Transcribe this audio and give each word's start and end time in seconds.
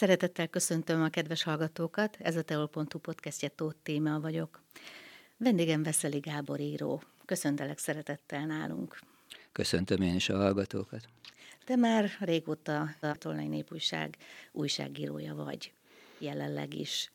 Szeretettel 0.00 0.48
köszöntöm 0.48 1.02
a 1.02 1.08
kedves 1.08 1.42
hallgatókat, 1.42 2.16
ez 2.20 2.36
a 2.36 2.42
teol.hu 2.42 2.98
podcastje 2.98 3.48
Tóth 3.48 3.76
Téma 3.82 4.20
vagyok. 4.20 4.62
Vendégem 5.36 5.82
Veszeli 5.82 6.18
Gábor 6.18 6.60
író. 6.60 7.02
Köszöntelek 7.24 7.78
szeretettel 7.78 8.46
nálunk. 8.46 8.98
Köszöntöm 9.52 10.02
én 10.02 10.14
is 10.14 10.28
a 10.28 10.36
hallgatókat. 10.36 11.08
Te 11.64 11.76
már 11.76 12.10
régóta 12.20 12.94
a 13.00 13.14
Tolnai 13.14 13.46
Népújság 13.46 14.16
újságírója 14.52 15.34
vagy, 15.34 15.72
jelenleg 16.18 16.74
is. 16.74 17.10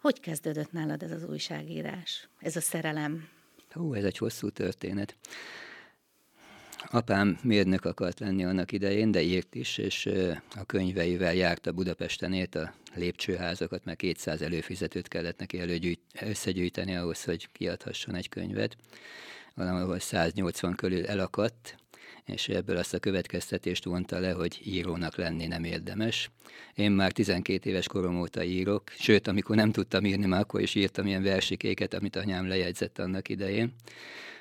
Hogy 0.00 0.20
kezdődött 0.20 0.72
nálad 0.72 1.02
ez 1.02 1.10
az 1.10 1.24
újságírás, 1.24 2.28
ez 2.38 2.56
a 2.56 2.60
szerelem? 2.60 3.28
Hú, 3.70 3.94
ez 3.94 4.04
egy 4.04 4.18
hosszú 4.18 4.50
történet. 4.50 5.16
Apám 6.90 7.38
mérnök 7.42 7.84
akart 7.84 8.20
lenni 8.20 8.44
annak 8.44 8.72
idején, 8.72 9.10
de 9.10 9.22
írt 9.22 9.54
is, 9.54 9.78
és 9.78 10.08
a 10.56 10.64
könyveivel 10.64 11.34
járta 11.34 11.72
Budapesten 11.72 12.32
ért 12.32 12.54
a 12.54 12.74
lépcsőházakat, 12.94 13.84
mert 13.84 13.98
200 13.98 14.42
előfizetőt 14.42 15.08
kellett 15.08 15.38
neki 15.38 15.60
előgyűjt, 15.60 16.00
összegyűjteni 16.20 16.96
ahhoz, 16.96 17.24
hogy 17.24 17.48
kiadhasson 17.52 18.14
egy 18.14 18.28
könyvet. 18.28 18.76
Valahol 19.54 19.98
180 19.98 20.74
körül 20.74 21.06
elakadt, 21.06 21.76
és 22.24 22.48
ebből 22.48 22.76
azt 22.76 22.94
a 22.94 22.98
következtetést 22.98 23.84
vonta 23.84 24.18
le, 24.18 24.32
hogy 24.32 24.60
írónak 24.64 25.16
lenni 25.16 25.46
nem 25.46 25.64
érdemes. 25.64 26.30
Én 26.74 26.90
már 26.90 27.12
12 27.12 27.70
éves 27.70 27.86
korom 27.86 28.20
óta 28.20 28.42
írok, 28.42 28.82
sőt, 28.98 29.28
amikor 29.28 29.56
nem 29.56 29.72
tudtam 29.72 30.04
írni, 30.04 30.26
már 30.26 30.40
akkor 30.40 30.60
is 30.60 30.74
írtam 30.74 31.06
ilyen 31.06 31.22
versikéket, 31.22 31.94
amit 31.94 32.16
anyám 32.16 32.48
lejegyzett 32.48 32.98
annak 32.98 33.28
idején. 33.28 33.74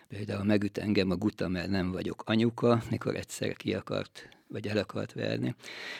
Például 0.07 0.43
megüt 0.43 0.77
engem 0.77 1.11
a 1.11 1.15
guta, 1.15 1.47
mert 1.47 1.69
nem 1.69 1.91
vagyok 1.91 2.23
anyuka, 2.25 2.83
mikor 2.89 3.15
egyszer 3.15 3.55
ki 3.55 3.73
akart, 3.73 4.29
vagy 4.47 4.67
el 4.67 4.77
akart 4.77 5.13
verni. 5.13 5.55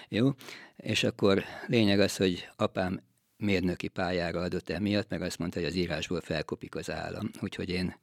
Jó? 0.09 0.31
És 0.77 1.03
akkor 1.03 1.44
lényeg 1.67 2.00
az, 2.00 2.17
hogy 2.17 2.47
apám 2.55 3.00
mérnöki 3.38 3.88
pályára 3.88 4.41
adott 4.41 4.69
emiatt, 4.69 5.09
meg 5.09 5.22
azt 5.22 5.38
mondta, 5.38 5.59
hogy 5.59 5.67
az 5.67 5.75
írásból 5.75 6.22
felkopik 6.22 6.75
az 6.75 6.91
állam. 6.91 7.30
Úgyhogy 7.41 7.69
én 7.69 7.95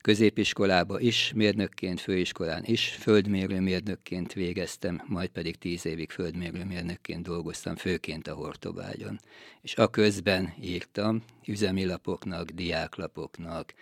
középiskolába 0.00 1.00
is 1.00 1.32
mérnökként, 1.34 2.00
főiskolán 2.00 2.64
is 2.64 2.88
földmérő 2.88 3.60
mérnökként 3.60 4.32
végeztem, 4.32 5.02
majd 5.06 5.28
pedig 5.28 5.56
tíz 5.56 5.86
évig 5.86 6.10
földmérő 6.10 6.64
mérnökként 6.64 7.22
dolgoztam, 7.22 7.76
főként 7.76 8.28
a 8.28 8.34
Hortobágyon. 8.34 9.20
És 9.60 9.74
a 9.76 9.88
közben 9.88 10.54
írtam 10.60 11.22
üzemi 11.46 11.84
lapoknak, 11.84 12.50
diáklapoknak, 12.50 13.74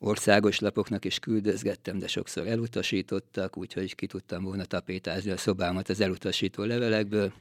országos 0.00 0.58
lapoknak 0.58 1.04
is 1.04 1.18
küldözgettem, 1.18 1.98
de 1.98 2.06
sokszor 2.06 2.46
elutasítottak, 2.46 3.56
úgyhogy 3.56 3.94
ki 3.94 4.06
tudtam 4.06 4.42
volna 4.42 4.64
tapétázni 4.64 5.30
a 5.30 5.36
szobámat 5.36 5.88
az 5.88 6.00
elutasító 6.00 6.62
levelekből. 6.62 7.32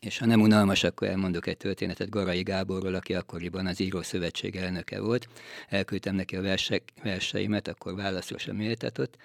És 0.00 0.18
ha 0.18 0.26
nem 0.26 0.40
unalmas, 0.40 0.84
akkor 0.84 1.08
elmondok 1.08 1.46
egy 1.46 1.56
történetet 1.56 2.08
Garai 2.08 2.42
Gáborról, 2.42 2.94
aki 2.94 3.14
akkoriban 3.14 3.66
az 3.66 3.80
Író 3.80 4.02
Szövetség 4.02 4.56
elnöke 4.56 5.00
volt. 5.00 5.28
Elküldtem 5.68 6.14
neki 6.14 6.36
a 6.36 6.42
versek, 6.42 6.82
verseimet, 7.02 7.68
akkor 7.68 7.94
válaszra 7.94 8.38
sem 8.38 8.56
méltatott. 8.56 9.16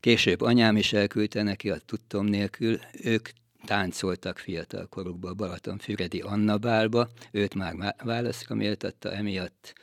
Később 0.00 0.40
anyám 0.40 0.76
is 0.76 0.92
elküldte 0.92 1.42
neki, 1.42 1.70
a 1.70 1.78
tudtom 1.86 2.26
nélkül. 2.26 2.78
Ők 3.02 3.28
táncoltak 3.64 4.38
fiatal 4.38 4.86
korukban 4.86 5.30
a 5.30 5.34
Balatonfüredi 5.34 6.20
Anna 6.20 6.58
Bálba, 6.58 7.08
őt 7.30 7.54
már 7.54 7.94
válaszra 8.04 8.54
méltatta, 8.54 9.12
emiatt 9.12 9.74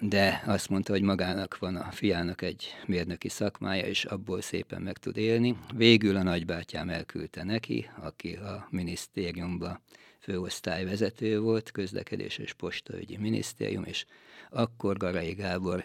de 0.00 0.42
azt 0.46 0.68
mondta, 0.68 0.92
hogy 0.92 1.02
magának 1.02 1.58
van 1.58 1.76
a 1.76 1.90
fiának 1.90 2.42
egy 2.42 2.74
mérnöki 2.86 3.28
szakmája, 3.28 3.86
és 3.86 4.04
abból 4.04 4.40
szépen 4.40 4.82
meg 4.82 4.98
tud 4.98 5.16
élni. 5.16 5.58
Végül 5.74 6.16
a 6.16 6.22
nagybátyám 6.22 6.88
elküldte 6.88 7.44
neki, 7.44 7.90
aki 8.00 8.34
a 8.34 8.66
minisztériumba 8.70 9.80
főosztályvezető 10.20 11.40
volt, 11.40 11.70
közlekedés 11.70 12.38
és 12.38 12.52
postaügyi 12.52 13.16
minisztérium, 13.16 13.84
és 13.84 14.06
akkor 14.50 14.96
Garai 14.96 15.32
Gábor 15.32 15.84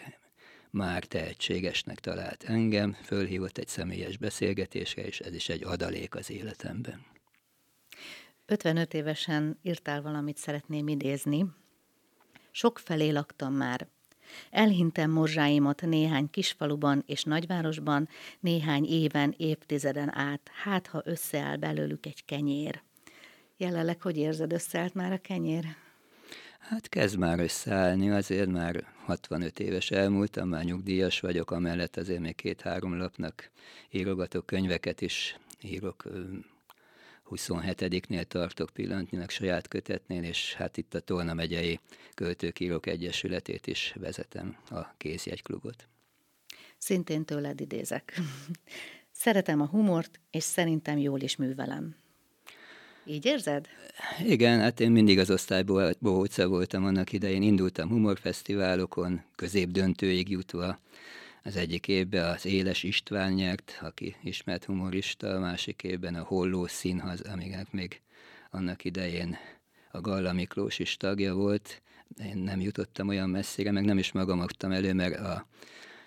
már 0.70 1.04
tehetségesnek 1.04 2.00
talált 2.00 2.42
engem, 2.42 2.92
fölhívott 2.92 3.58
egy 3.58 3.68
személyes 3.68 4.16
beszélgetésre, 4.16 5.02
és 5.02 5.20
ez 5.20 5.34
is 5.34 5.48
egy 5.48 5.64
adalék 5.64 6.14
az 6.14 6.30
életemben. 6.30 7.04
55 8.46 8.94
évesen 8.94 9.58
írtál 9.62 10.02
valamit, 10.02 10.36
szeretném 10.36 10.88
idézni. 10.88 11.46
Sok 12.50 12.78
felé 12.78 13.10
laktam 13.10 13.54
már, 13.54 13.88
Elhintem 14.50 15.10
morzsáimat 15.10 15.82
néhány 15.82 16.30
kisfaluban 16.30 17.02
és 17.06 17.22
nagyvárosban, 17.22 18.08
néhány 18.40 18.84
éven, 18.84 19.34
évtizeden 19.36 20.16
át, 20.16 20.50
hát 20.62 20.86
ha 20.86 21.02
összeáll 21.04 21.56
belőlük 21.56 22.06
egy 22.06 22.24
kenyér. 22.24 22.82
Jelenleg 23.56 24.02
hogy 24.02 24.16
érzed, 24.16 24.52
összeállt 24.52 24.94
már 24.94 25.12
a 25.12 25.18
kenyér? 25.18 25.64
Hát 26.58 26.88
kezd 26.88 27.18
már 27.18 27.38
összeállni, 27.38 28.10
azért 28.10 28.50
már 28.50 28.84
65 29.04 29.60
éves 29.60 29.90
elmúltam, 29.90 30.48
már 30.48 30.64
nyugdíjas 30.64 31.20
vagyok, 31.20 31.50
amellett 31.50 31.96
azért 31.96 32.20
még 32.20 32.34
két-három 32.34 32.96
lapnak 32.96 33.50
írogatok 33.90 34.46
könyveket 34.46 35.00
is, 35.00 35.36
írok 35.60 36.04
27-nél 37.36 38.24
tartok 38.24 38.70
pillanatnyilag 38.70 39.30
saját 39.30 39.68
kötetnél, 39.68 40.22
és 40.22 40.54
hát 40.54 40.76
itt 40.76 40.94
a 40.94 41.00
Tolna 41.00 41.34
megyei 41.34 41.80
Költőkírók 42.14 42.86
Egyesületét 42.86 43.66
is 43.66 43.94
vezetem, 43.96 44.56
a 44.70 44.94
kézjegyklubot. 44.96 45.88
Szintén 46.78 47.24
tőled 47.24 47.60
idézek. 47.60 48.20
Szeretem 49.12 49.60
a 49.60 49.66
humort, 49.66 50.20
és 50.30 50.42
szerintem 50.42 50.98
jól 50.98 51.20
is 51.20 51.36
művelem. 51.36 51.96
Így 53.04 53.26
érzed? 53.26 53.68
Igen, 54.24 54.60
hát 54.60 54.80
én 54.80 54.90
mindig 54.90 55.18
az 55.18 55.30
osztályból 55.30 55.94
bohóca 55.98 56.48
voltam 56.48 56.84
annak 56.84 57.12
idején. 57.12 57.42
Indultam 57.42 57.88
humorfesztiválokon, 57.88 59.22
középdöntőig 59.36 60.30
jutva 60.30 60.78
az 61.42 61.56
egyik 61.56 61.88
évben 61.88 62.30
az 62.34 62.46
Éles 62.46 62.82
István 62.82 63.32
nyert, 63.32 63.78
aki 63.80 64.16
ismert 64.22 64.64
humorista, 64.64 65.28
a 65.28 65.40
másik 65.40 65.82
évben 65.82 66.14
a 66.14 66.22
Holló 66.22 66.66
Színhaz, 66.66 67.20
amíg 67.20 67.52
hát 67.52 67.72
még 67.72 68.00
annak 68.50 68.84
idején 68.84 69.36
a 69.90 70.00
Galla 70.00 70.32
Miklós 70.32 70.78
is 70.78 70.96
tagja 70.96 71.34
volt. 71.34 71.82
Én 72.24 72.36
nem 72.36 72.60
jutottam 72.60 73.08
olyan 73.08 73.30
messzire, 73.30 73.70
meg 73.70 73.84
nem 73.84 73.98
is 73.98 74.12
magam 74.12 74.40
adtam 74.40 74.72
elő, 74.72 74.92
mert 74.92 75.16
a, 75.16 75.46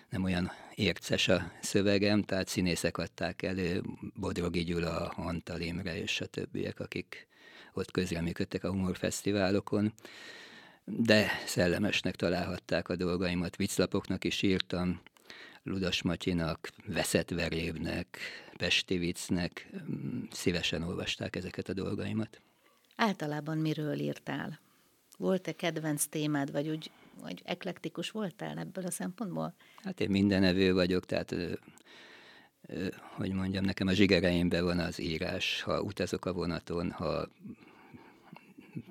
nem 0.08 0.24
olyan 0.24 0.50
érces 0.74 1.28
a 1.28 1.52
szövegem, 1.62 2.22
tehát 2.22 2.48
színészek 2.48 2.98
adták 2.98 3.42
elő, 3.42 3.82
Bodrogi 4.14 4.64
Gyula, 4.64 5.08
Antal 5.08 5.60
Imre 5.60 6.00
és 6.00 6.20
a 6.20 6.26
többiek, 6.26 6.80
akik 6.80 7.26
ott 7.72 7.90
közreműködtek 7.90 8.64
a 8.64 8.70
humorfesztiválokon 8.70 9.92
de 10.88 11.30
szellemesnek 11.46 12.16
találhatták 12.16 12.88
a 12.88 12.96
dolgaimat, 12.96 13.56
viclapoknak 13.56 14.24
is 14.24 14.42
írtam, 14.42 15.00
Ludas 15.66 16.02
Matyinak, 16.02 16.68
Veszett 16.86 17.30
Verévnek, 17.30 18.18
Pesti 18.56 18.98
Viccnek 18.98 19.68
mm, 19.90 20.22
szívesen 20.30 20.82
olvasták 20.82 21.36
ezeket 21.36 21.68
a 21.68 21.72
dolgaimat. 21.72 22.40
Általában 22.96 23.58
miről 23.58 23.98
írtál? 23.98 24.60
Volt-e 25.18 25.52
kedvenc 25.52 26.04
témád, 26.06 26.52
vagy 26.52 26.68
úgy 26.68 26.90
vagy 27.20 27.42
eklektikus 27.44 28.10
voltál 28.10 28.58
ebből 28.58 28.84
a 28.84 28.90
szempontból? 28.90 29.54
Hát 29.82 30.00
én 30.00 30.10
mindenevő 30.10 30.74
vagyok, 30.74 31.04
tehát 31.04 31.34
hogy 32.98 33.32
mondjam, 33.32 33.64
nekem 33.64 33.86
a 33.86 33.92
zsigereimben 33.92 34.64
van 34.64 34.78
az 34.78 35.00
írás, 35.00 35.62
ha 35.62 35.80
utazok 35.80 36.24
a 36.24 36.32
vonaton, 36.32 36.90
ha 36.90 37.28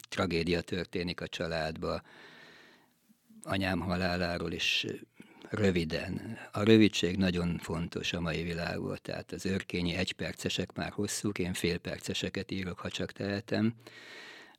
tragédia 0.09 0.61
történik 0.61 1.21
a 1.21 1.27
családba, 1.27 2.01
anyám 3.43 3.79
haláláról 3.79 4.51
is 4.51 4.85
röviden. 5.55 6.37
A 6.51 6.63
rövidség 6.63 7.17
nagyon 7.17 7.57
fontos 7.57 8.13
a 8.13 8.19
mai 8.19 8.43
világban, 8.43 8.97
tehát 9.01 9.31
az 9.31 9.45
örkényi 9.45 9.93
egypercesek 9.93 10.73
már 10.73 10.91
hosszúk, 10.91 11.39
én 11.39 11.53
félperceseket 11.53 12.51
írok, 12.51 12.79
ha 12.79 12.89
csak 12.89 13.11
tehetem, 13.11 13.73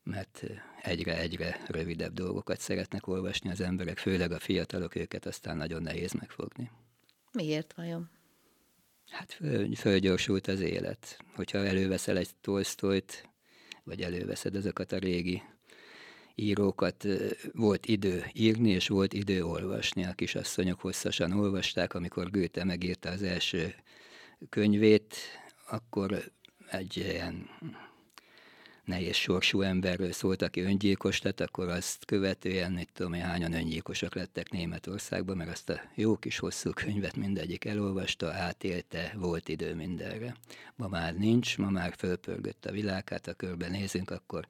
mert 0.02 0.42
egyre-egyre 0.82 1.60
rövidebb 1.66 2.12
dolgokat 2.12 2.60
szeretnek 2.60 3.06
olvasni 3.06 3.50
az 3.50 3.60
emberek, 3.60 3.98
főleg 3.98 4.32
a 4.32 4.38
fiatalok, 4.38 4.94
őket 4.94 5.26
aztán 5.26 5.56
nagyon 5.56 5.82
nehéz 5.82 6.12
megfogni. 6.12 6.70
Miért 7.32 7.72
vajon? 7.76 8.10
Hát 9.10 9.32
föl, 9.32 9.74
fölgyorsult 9.74 10.46
az 10.46 10.60
élet. 10.60 11.18
Hogyha 11.34 11.58
előveszel 11.58 12.16
egy 12.16 12.28
Tolstoyt, 12.40 13.28
vagy 13.84 14.02
előveszed 14.02 14.56
ezeket 14.56 14.92
a 14.92 14.98
régi 14.98 15.42
írókat 16.38 17.06
volt 17.52 17.86
idő 17.86 18.24
írni, 18.32 18.70
és 18.70 18.88
volt 18.88 19.12
idő 19.12 19.44
olvasni. 19.44 20.04
A 20.04 20.12
kisasszonyok 20.12 20.80
hosszasan 20.80 21.32
olvasták, 21.32 21.94
amikor 21.94 22.30
Goethe 22.30 22.64
megírta 22.64 23.10
az 23.10 23.22
első 23.22 23.74
könyvét, 24.48 25.16
akkor 25.68 26.32
egy 26.70 26.96
ilyen 26.96 27.48
nehéz 28.84 29.16
sorsú 29.16 29.60
emberről 29.60 30.12
szólt, 30.12 30.42
aki 30.42 30.60
öngyilkos 30.60 31.22
lett, 31.22 31.40
akkor 31.40 31.68
azt 31.68 32.04
követően, 32.04 32.72
mit 32.72 32.90
tudom 32.92 33.12
én, 33.12 33.22
hányan 33.22 33.52
öngyilkosok 33.52 34.14
lettek 34.14 34.50
Németországban, 34.50 35.36
mert 35.36 35.50
azt 35.50 35.70
a 35.70 35.80
jó 35.94 36.16
kis 36.16 36.38
hosszú 36.38 36.70
könyvet 36.70 37.16
mindegyik 37.16 37.64
elolvasta, 37.64 38.32
átélte, 38.32 39.12
volt 39.16 39.48
idő 39.48 39.74
mindenre. 39.74 40.36
Ma 40.74 40.88
már 40.88 41.14
nincs, 41.14 41.58
ma 41.58 41.70
már 41.70 41.94
fölpörgött 41.98 42.66
a 42.66 42.72
világ, 42.72 43.08
hát 43.08 43.26
ha 43.26 43.32
körben 43.32 43.70
nézünk, 43.70 44.10
akkor 44.10 44.48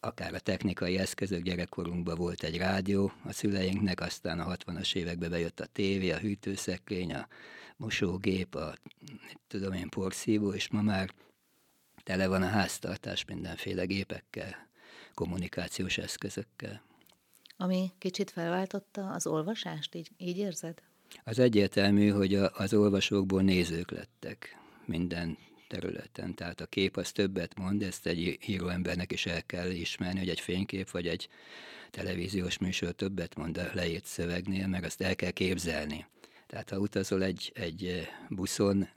akár 0.00 0.34
a 0.34 0.38
technikai 0.38 0.98
eszközök, 0.98 1.42
gyerekkorunkban 1.42 2.16
volt 2.16 2.42
egy 2.42 2.56
rádió 2.56 3.12
a 3.24 3.32
szüleinknek, 3.32 4.00
aztán 4.00 4.40
a 4.40 4.56
60-as 4.56 4.94
években 4.94 5.30
bejött 5.30 5.60
a 5.60 5.66
tévé, 5.66 6.10
a 6.10 6.18
hűtőszekrény, 6.18 7.14
a 7.14 7.28
mosógép, 7.76 8.54
a 8.54 8.74
tudom 9.46 9.72
én, 9.72 9.88
porszívó, 9.88 10.52
és 10.52 10.68
ma 10.68 10.82
már 10.82 11.14
tele 12.02 12.26
van 12.26 12.42
a 12.42 12.48
háztartás 12.48 13.24
mindenféle 13.24 13.84
gépekkel, 13.84 14.68
kommunikációs 15.14 15.98
eszközökkel. 15.98 16.82
Ami 17.56 17.92
kicsit 17.98 18.30
felváltotta 18.30 19.10
az 19.10 19.26
olvasást, 19.26 19.94
így, 19.94 20.10
így 20.16 20.38
érzed? 20.38 20.82
Az 21.24 21.38
egyértelmű, 21.38 22.08
hogy 22.08 22.34
a, 22.34 22.50
az 22.54 22.74
olvasókból 22.74 23.42
nézők 23.42 23.90
lettek 23.90 24.58
minden 24.84 25.38
területen. 25.68 26.34
Tehát 26.34 26.60
a 26.60 26.66
kép 26.66 26.96
az 26.96 27.12
többet 27.12 27.58
mond, 27.58 27.82
ezt 27.82 28.06
egy 28.06 28.38
íróembernek 28.46 29.12
is 29.12 29.26
el 29.26 29.42
kell 29.46 29.70
ismerni, 29.70 30.18
hogy 30.18 30.28
egy 30.28 30.40
fénykép 30.40 30.90
vagy 30.90 31.06
egy 31.06 31.28
televíziós 31.90 32.58
műsor 32.58 32.92
többet 32.92 33.34
mond 33.34 33.58
a 33.58 33.70
leírt 33.72 34.04
szövegnél, 34.04 34.66
meg 34.66 34.84
azt 34.84 35.00
el 35.00 35.16
kell 35.16 35.30
képzelni. 35.30 36.06
Tehát 36.46 36.70
ha 36.70 36.78
utazol 36.78 37.22
egy, 37.22 37.52
egy 37.54 38.08
buszon, 38.28 38.88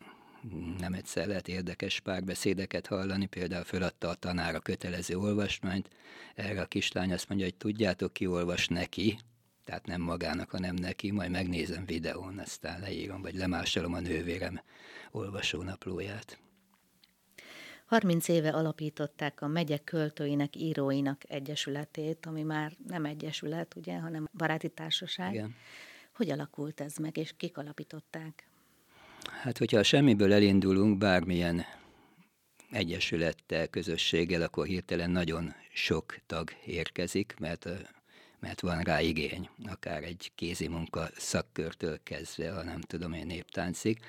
nem 0.78 0.94
egyszer 0.94 1.28
lehet 1.28 1.48
érdekes 1.48 2.00
párbeszédeket 2.00 2.88
hallani, 2.88 3.26
például 3.26 3.64
föladta 3.64 4.10
a 4.10 4.16
tanár 4.16 4.56
a 4.56 4.60
kötelező 4.60 5.18
olvasmányt, 5.18 5.90
erre 6.36 6.62
a 6.62 6.66
kislány 6.66 7.14
azt 7.14 7.30
mondja, 7.30 7.46
hogy 7.48 7.56
tudjátok, 7.56 8.14
ki 8.14 8.28
olvas 8.28 8.68
neki, 8.68 9.18
tehát 9.64 9.86
nem 9.86 10.02
magának, 10.02 10.50
hanem 10.50 10.76
neki, 10.76 11.12
majd 11.12 11.32
megnézem 11.32 11.86
videón, 11.86 12.40
aztán 12.40 12.80
leírom, 12.80 13.22
vagy 13.22 13.36
lemásolom 13.36 13.94
a 13.94 14.00
nővérem 14.00 14.62
olvasónaplóját. 15.12 16.40
30 17.92 18.28
éve 18.28 18.50
alapították 18.50 19.42
a 19.42 19.48
megye 19.48 19.78
költőinek, 19.78 20.56
íróinak 20.56 21.22
egyesületét, 21.28 22.26
ami 22.26 22.44
már 22.44 22.74
nem 22.88 23.06
egyesület, 23.06 23.76
ugye, 23.76 23.98
hanem 23.98 24.30
baráti 24.38 24.70
társaság. 24.70 25.34
Igen. 25.34 25.56
Hogy 26.14 26.30
alakult 26.30 26.82
ez 26.82 26.96
meg, 26.96 27.18
és 27.18 27.34
kik 27.38 27.58
alapították? 27.58 28.48
Hát, 29.42 29.58
hogyha 29.58 29.78
a 29.80 29.84
semmiből 29.84 30.34
elindulunk 30.34 30.98
bármilyen 30.98 31.66
egyesülettel, 32.70 33.68
közösséggel, 33.68 34.42
akkor 34.42 34.66
hirtelen 34.66 35.12
nagyon 35.12 35.54
sok 35.74 36.18
tag 36.26 36.52
érkezik, 36.66 37.34
mert, 37.40 37.68
mert 38.42 38.62
van 38.62 38.82
rá 38.82 39.02
igény, 39.02 39.50
akár 39.66 40.04
egy 40.04 40.32
kézi 40.36 40.68
munka 40.68 41.10
szakkörtől 41.18 42.00
kezdve, 42.04 42.52
ha 42.52 42.64
nem 42.64 42.82
tudom 42.82 43.14
én 43.14 43.26
néptáncig. 43.26 44.00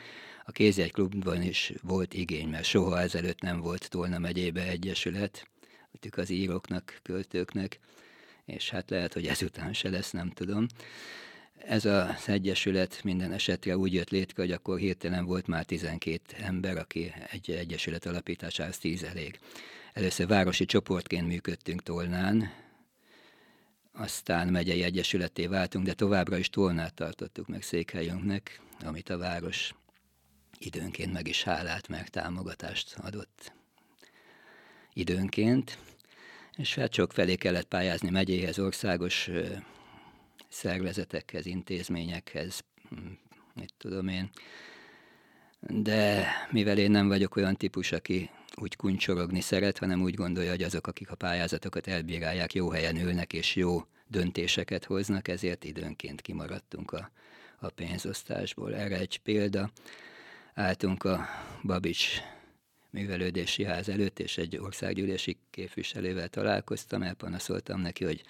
A 0.44 0.52
kézjegy 0.52 0.92
klubban 0.92 1.42
is 1.42 1.72
volt 1.82 2.14
igény, 2.14 2.48
mert 2.48 2.64
soha 2.64 3.00
ezelőtt 3.00 3.40
nem 3.40 3.60
volt 3.60 3.90
Tolna 3.90 4.18
megyébe 4.18 4.68
egyesület, 4.68 5.48
ők 6.00 6.16
az 6.16 6.30
íróknak, 6.30 7.00
költőknek, 7.02 7.78
és 8.44 8.70
hát 8.70 8.90
lehet, 8.90 9.12
hogy 9.12 9.26
ezután 9.26 9.72
se 9.72 9.90
lesz, 9.90 10.10
nem 10.10 10.30
tudom. 10.30 10.66
Ez 11.66 11.84
az 11.84 12.28
egyesület 12.28 13.00
minden 13.04 13.32
esetre 13.32 13.76
úgy 13.76 13.94
jött 13.94 14.10
létre, 14.10 14.42
hogy 14.42 14.52
akkor 14.52 14.78
hirtelen 14.78 15.24
volt 15.24 15.46
már 15.46 15.64
12 15.64 16.22
ember, 16.36 16.76
aki 16.76 17.12
egy 17.30 17.50
egyesület 17.50 18.06
alapításához 18.06 18.78
10 18.78 19.02
elég. 19.02 19.38
Először 19.92 20.26
városi 20.26 20.64
csoportként 20.64 21.26
működtünk 21.26 21.82
Tolnán, 21.82 22.61
aztán 23.92 24.48
megyei 24.48 24.82
egyesületé 24.82 25.46
váltunk, 25.46 25.86
de 25.86 25.94
továbbra 25.94 26.36
is 26.36 26.48
Tolnát 26.48 26.94
tartottuk 26.94 27.46
meg 27.46 27.62
székhelyünknek, 27.62 28.60
amit 28.84 29.08
a 29.08 29.18
város 29.18 29.74
időnként 30.58 31.12
meg 31.12 31.28
is 31.28 31.42
hálált, 31.42 31.88
meg 31.88 32.08
támogatást 32.08 32.94
adott 32.98 33.52
időnként, 34.92 35.78
és 36.56 36.74
hát 36.74 36.92
sok 36.92 37.12
felé 37.12 37.34
kellett 37.34 37.68
pályázni 37.68 38.10
megyéhez, 38.10 38.58
országos 38.58 39.30
szervezetekhez, 40.48 41.46
intézményekhez, 41.46 42.64
mit 43.54 43.74
tudom 43.78 44.08
én. 44.08 44.30
De 45.60 46.26
mivel 46.50 46.78
én 46.78 46.90
nem 46.90 47.08
vagyok 47.08 47.36
olyan 47.36 47.56
típus, 47.56 47.92
aki 47.92 48.30
úgy 48.56 48.76
kuncsorogni 48.76 49.40
szeret, 49.40 49.78
hanem 49.78 50.02
úgy 50.02 50.14
gondolja, 50.14 50.50
hogy 50.50 50.62
azok, 50.62 50.86
akik 50.86 51.10
a 51.10 51.14
pályázatokat 51.14 51.86
elbírálják, 51.86 52.54
jó 52.54 52.70
helyen 52.70 52.96
ülnek 52.96 53.32
és 53.32 53.56
jó 53.56 53.84
döntéseket 54.06 54.84
hoznak, 54.84 55.28
ezért 55.28 55.64
időnként 55.64 56.20
kimaradtunk 56.20 56.92
a, 56.92 57.10
a 57.58 57.68
pénzosztásból. 57.68 58.74
Erre 58.74 58.98
egy 58.98 59.18
példa. 59.18 59.70
Álltunk 60.54 61.04
a 61.04 61.26
Babics 61.62 62.20
művelődési 62.90 63.64
ház 63.64 63.88
előtt, 63.88 64.18
és 64.18 64.38
egy 64.38 64.56
országgyűlési 64.56 65.38
képviselővel 65.50 66.28
találkoztam, 66.28 67.02
elpanaszoltam 67.02 67.80
neki, 67.80 68.04
hogy 68.04 68.22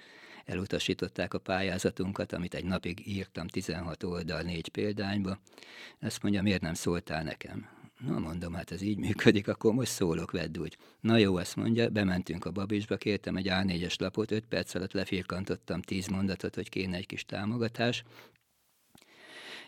elutasították 0.45 1.33
a 1.33 1.39
pályázatunkat, 1.39 2.33
amit 2.33 2.53
egy 2.53 2.65
napig 2.65 3.07
írtam 3.07 3.47
16 3.47 4.03
oldal 4.03 4.41
négy 4.41 4.69
példányba. 4.69 5.39
Azt 6.01 6.21
mondja, 6.21 6.41
miért 6.41 6.61
nem 6.61 6.73
szóltál 6.73 7.23
nekem? 7.23 7.72
Na 8.05 8.19
mondom, 8.19 8.53
hát 8.53 8.71
ez 8.71 8.81
így 8.81 8.97
működik, 8.97 9.47
akkor 9.47 9.73
most 9.73 9.91
szólok, 9.91 10.31
vedd 10.31 10.57
úgy. 10.57 10.77
Na 10.99 11.17
jó, 11.17 11.35
azt 11.35 11.55
mondja, 11.55 11.89
bementünk 11.89 12.45
a 12.45 12.51
Babisba, 12.51 12.97
kértem 12.97 13.35
egy 13.35 13.47
A4-es 13.49 13.99
lapot, 13.99 14.31
5 14.31 14.45
perc 14.45 14.75
alatt 14.75 14.91
lefirkantottam 14.91 15.81
10 15.81 16.07
mondatot, 16.07 16.55
hogy 16.55 16.69
kéne 16.69 16.97
egy 16.97 17.05
kis 17.05 17.25
támogatás, 17.25 18.03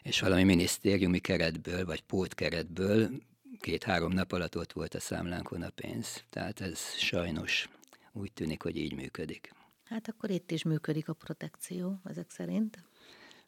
és 0.01 0.19
valami 0.19 0.43
minisztériumi 0.43 1.19
keretből, 1.19 1.85
vagy 1.85 2.01
pótkeretből 2.01 3.09
két-három 3.59 4.11
nap 4.11 4.31
alatt 4.31 4.57
ott 4.57 4.73
volt 4.73 4.93
a 4.93 4.99
számlánkon 4.99 5.61
a 5.61 5.69
pénz. 5.69 6.23
Tehát 6.29 6.61
ez 6.61 6.79
sajnos 6.97 7.69
úgy 8.13 8.33
tűnik, 8.33 8.61
hogy 8.61 8.77
így 8.77 8.93
működik. 8.93 9.51
Hát 9.83 10.07
akkor 10.07 10.29
itt 10.29 10.51
is 10.51 10.63
működik 10.63 11.09
a 11.09 11.13
protekció, 11.13 12.01
ezek 12.03 12.29
szerint. 12.29 12.83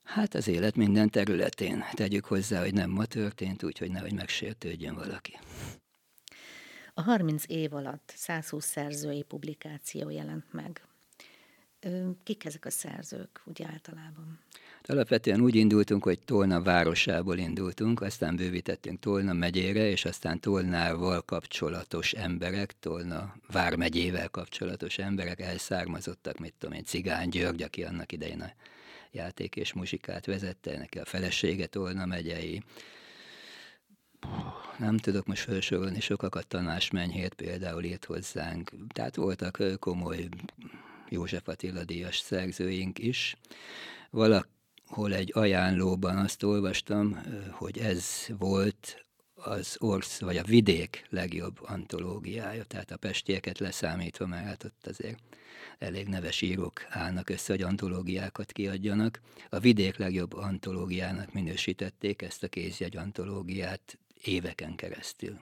Hát 0.07 0.33
az 0.33 0.47
élet 0.47 0.75
minden 0.75 1.09
területén. 1.09 1.83
Tegyük 1.93 2.25
hozzá, 2.25 2.59
hogy 2.61 2.73
nem 2.73 2.89
ma 2.89 3.05
történt, 3.05 3.63
úgyhogy 3.63 3.91
nehogy 3.91 4.13
megsértődjön 4.13 4.95
valaki. 4.95 5.39
A 6.93 7.01
30 7.01 7.43
év 7.47 7.73
alatt 7.73 8.13
120 8.15 8.65
szerzői 8.65 9.23
publikáció 9.23 10.09
jelent 10.09 10.53
meg. 10.53 10.81
Kik 12.23 12.45
ezek 12.45 12.65
a 12.65 12.69
szerzők, 12.69 13.41
úgy 13.45 13.63
általában? 13.63 14.39
Alapvetően 14.83 15.41
úgy 15.41 15.55
indultunk, 15.55 16.03
hogy 16.03 16.19
Tolna 16.19 16.61
városából 16.61 17.37
indultunk, 17.37 18.01
aztán 18.01 18.35
bővítettünk 18.35 18.99
Tolna 18.99 19.33
megyére, 19.33 19.89
és 19.89 20.05
aztán 20.05 20.39
Tolnával 20.39 21.21
kapcsolatos 21.21 22.13
emberek, 22.13 22.79
Tolna 22.79 23.35
vármegyével 23.51 24.29
kapcsolatos 24.29 24.97
emberek 24.97 25.39
elszármazottak, 25.39 26.37
mit 26.37 26.53
tudom 26.57 26.75
én, 26.75 26.83
Cigány 26.83 27.29
György, 27.29 27.61
aki 27.61 27.83
annak 27.83 28.11
idején 28.11 28.41
a 28.41 28.51
játék 29.11 29.55
és 29.55 29.73
muzsikát 29.73 30.25
vezette, 30.25 30.77
neki 30.77 30.99
a 30.99 31.05
felesége 31.05 31.65
Tolna 31.65 32.05
megyei, 32.05 32.63
nem 34.77 34.97
tudok 34.97 35.25
most 35.25 35.41
felsorolni 35.43 35.99
sokakat, 35.99 36.47
Tanás 36.47 36.91
Menyhért 36.91 37.33
például 37.33 37.83
írt 37.83 38.05
hozzánk. 38.05 38.71
Tehát 38.93 39.15
voltak 39.15 39.61
komoly 39.79 40.27
József 41.09 41.47
Attila 41.47 41.83
díjas 41.83 42.17
szerzőink 42.17 42.99
is. 42.99 43.35
Valak, 44.09 44.47
hol 44.85 45.13
egy 45.13 45.31
ajánlóban 45.33 46.17
azt 46.17 46.43
olvastam, 46.43 47.23
hogy 47.51 47.77
ez 47.77 48.25
volt 48.37 49.05
az 49.35 49.75
orsz, 49.79 50.19
vagy 50.19 50.37
a 50.37 50.43
vidék 50.43 51.05
legjobb 51.09 51.59
antológiája, 51.61 52.63
tehát 52.63 52.91
a 52.91 52.97
pestieket 52.97 53.59
leszámítva, 53.59 54.27
mert 54.27 54.45
hát 54.45 54.63
ott 54.63 54.87
azért 54.87 55.19
elég 55.79 56.07
neves 56.07 56.41
írók 56.41 56.85
állnak 56.89 57.29
össze, 57.29 57.53
hogy 57.53 57.61
antológiákat 57.61 58.51
kiadjanak. 58.51 59.21
A 59.49 59.59
vidék 59.59 59.97
legjobb 59.97 60.33
antológiának 60.33 61.33
minősítették 61.33 62.21
ezt 62.21 62.43
a 62.43 62.47
kézjegy 62.47 62.97
antológiát 62.97 63.97
éveken 64.23 64.75
keresztül. 64.75 65.39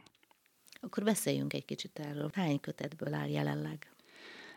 Akkor 0.81 1.03
beszéljünk 1.03 1.53
egy 1.53 1.65
kicsit 1.65 1.99
erről. 1.99 2.29
Hány 2.33 2.59
kötetből 2.59 3.13
áll 3.13 3.29
jelenleg? 3.29 3.89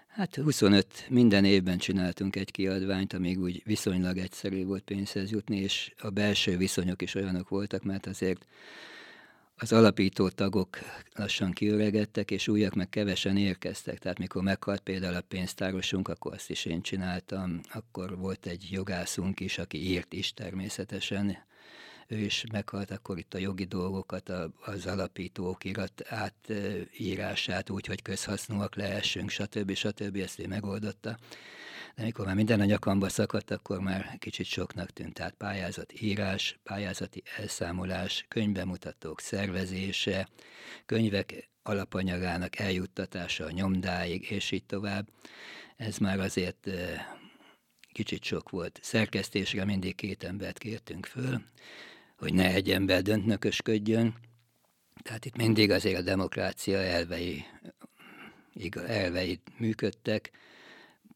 Hát 0.07 0.35
25, 0.35 1.07
minden 1.09 1.45
évben 1.45 1.79
csináltunk 1.79 2.37
egy 2.37 2.51
kiadványt, 2.51 3.13
amíg 3.13 3.39
úgy 3.41 3.63
viszonylag 3.65 4.19
egyszerű 4.19 4.65
volt 4.65 4.83
pénzhez 4.83 5.31
jutni, 5.31 5.57
és 5.57 5.93
a 5.99 6.11
belső 6.11 6.57
viszonyok 6.57 7.03
is 7.03 7.15
olyanok 7.15 7.49
voltak, 7.49 7.83
mert 7.83 8.07
azért 8.07 8.47
az 9.61 9.73
alapító 9.73 10.29
tagok 10.29 10.79
lassan 11.15 11.53
kiöregedtek, 11.53 12.31
és 12.31 12.49
újak 12.49 12.75
meg 12.75 12.89
kevesen 12.89 13.37
érkeztek. 13.37 13.99
Tehát 13.99 14.19
mikor 14.19 14.43
meghalt 14.43 14.81
például 14.81 15.15
a 15.15 15.21
pénztárosunk, 15.21 16.09
akkor 16.09 16.33
azt 16.33 16.51
is 16.51 16.65
én 16.65 16.83
csináltam. 16.83 17.61
Akkor 17.73 18.17
volt 18.19 18.47
egy 18.47 18.67
jogászunk 18.71 19.41
is, 19.41 19.59
aki 19.59 19.91
írt 19.91 20.13
is 20.13 20.35
természetesen. 20.35 21.37
ő 22.09 22.19
is 22.19 22.45
meghalt, 22.53 22.91
akkor 22.91 23.19
itt 23.19 23.35
a 23.35 23.39
jogi 23.39 23.65
dolgokat, 23.65 24.33
az 24.65 24.87
alapító 24.87 25.49
okirat 25.49 26.03
átírását 26.07 27.71
úgy, 27.71 27.87
hogy 27.87 28.03
közhasznúak 28.03 28.77
lehessünk, 28.77 29.31
stb. 29.31 29.75
stb. 29.75 30.17
ezt 30.17 30.39
ő 30.39 30.47
megoldotta. 30.47 31.19
De 31.95 32.03
amikor 32.03 32.27
már 32.27 32.35
minden 32.35 32.61
a 32.61 32.65
nyakamba 32.65 33.09
szakadt, 33.09 33.51
akkor 33.51 33.81
már 33.81 34.17
kicsit 34.19 34.47
soknak 34.47 34.91
tűnt. 34.91 35.15
Tehát 35.15 35.35
pályázat 35.35 36.01
írás, 36.01 36.59
pályázati 36.63 37.23
elszámolás, 37.37 38.25
könyvbemutatók 38.29 39.21
szervezése, 39.21 40.29
könyvek 40.87 41.49
alapanyagának 41.63 42.59
eljuttatása 42.59 43.45
a 43.45 43.51
nyomdáig, 43.51 44.31
és 44.31 44.51
így 44.51 44.65
tovább. 44.65 45.09
Ez 45.77 45.99
már 45.99 46.21
azért 46.21 46.69
kicsit 47.93 48.25
sok 48.25 48.51
volt. 48.51 48.79
Szerkesztésre 48.83 49.65
mindig 49.65 49.95
két 49.95 50.25
embert 50.25 50.59
kértünk 50.59 51.07
föl, 51.07 51.43
hogy 52.17 52.35
ne 52.35 52.53
egy 52.55 52.71
ember 52.71 53.03
döntnökösködjön. 53.03 54.15
Tehát 55.03 55.25
itt 55.25 55.37
mindig 55.37 55.71
azért 55.71 55.99
a 55.99 56.03
demokrácia 56.03 56.79
elvei, 56.79 57.45
elvei 58.87 59.41
működtek, 59.59 60.31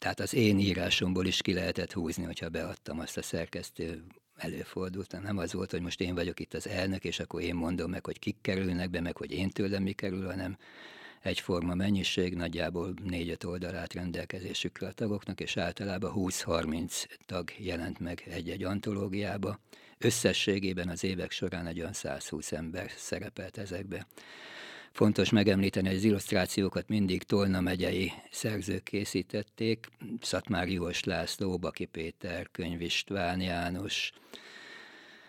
tehát 0.03 0.21
az 0.21 0.35
én 0.35 0.59
írásomból 0.59 1.27
is 1.27 1.43
ki 1.43 1.53
lehetett 1.53 1.93
húzni, 1.93 2.25
hogyha 2.25 2.49
beadtam 2.49 2.99
azt 2.99 3.17
a 3.17 3.23
szerkesztő 3.23 4.05
előfordult. 4.37 5.23
Nem 5.23 5.39
az 5.39 5.53
volt, 5.53 5.71
hogy 5.71 5.81
most 5.81 6.01
én 6.01 6.15
vagyok 6.15 6.41
itt 6.41 6.55
az 6.55 6.69
elnök, 6.69 7.05
és 7.05 7.21
akkor 7.21 7.43
én 7.43 7.55
mondom 7.55 7.91
meg, 7.91 8.05
hogy 8.05 8.19
kik 8.19 8.37
kerülnek 8.41 8.91
be, 8.91 9.01
meg 9.01 9.17
hogy 9.17 9.33
én 9.33 9.51
tőlem 9.51 9.83
mi 9.83 9.93
kerül, 9.93 10.27
hanem 10.27 10.57
egyforma 11.21 11.75
mennyiség, 11.75 12.35
nagyjából 12.35 12.95
4-5 13.07 13.47
oldalát 13.47 13.93
rendelkezésükre 13.93 14.87
a 14.87 14.93
tagoknak, 14.93 15.41
és 15.41 15.57
általában 15.57 16.13
20-30 16.17 17.05
tag 17.27 17.51
jelent 17.59 17.99
meg 17.99 18.23
egy-egy 18.31 18.65
antológiába. 18.65 19.59
Összességében 19.99 20.89
az 20.89 21.05
évek 21.05 21.31
során 21.31 21.67
egy 21.67 21.81
olyan 21.81 21.93
120 21.93 22.53
ember 22.53 22.91
szerepelt 22.97 23.59
ezekbe. 23.59 24.07
Fontos 24.93 25.31
megemlíteni, 25.31 25.87
hogy 25.87 25.97
az 25.97 26.05
illusztrációkat 26.05 26.89
mindig 26.89 27.23
Tolna 27.23 27.61
megyei 27.61 28.13
szerzők 28.31 28.83
készítették, 28.83 29.89
Szatmári 30.21 30.73
Jós 30.73 31.05
László, 31.05 31.59
Baki 31.59 31.85
Péter, 31.85 32.49
Könyv 32.51 32.81
István 32.81 33.41
János, 33.41 34.13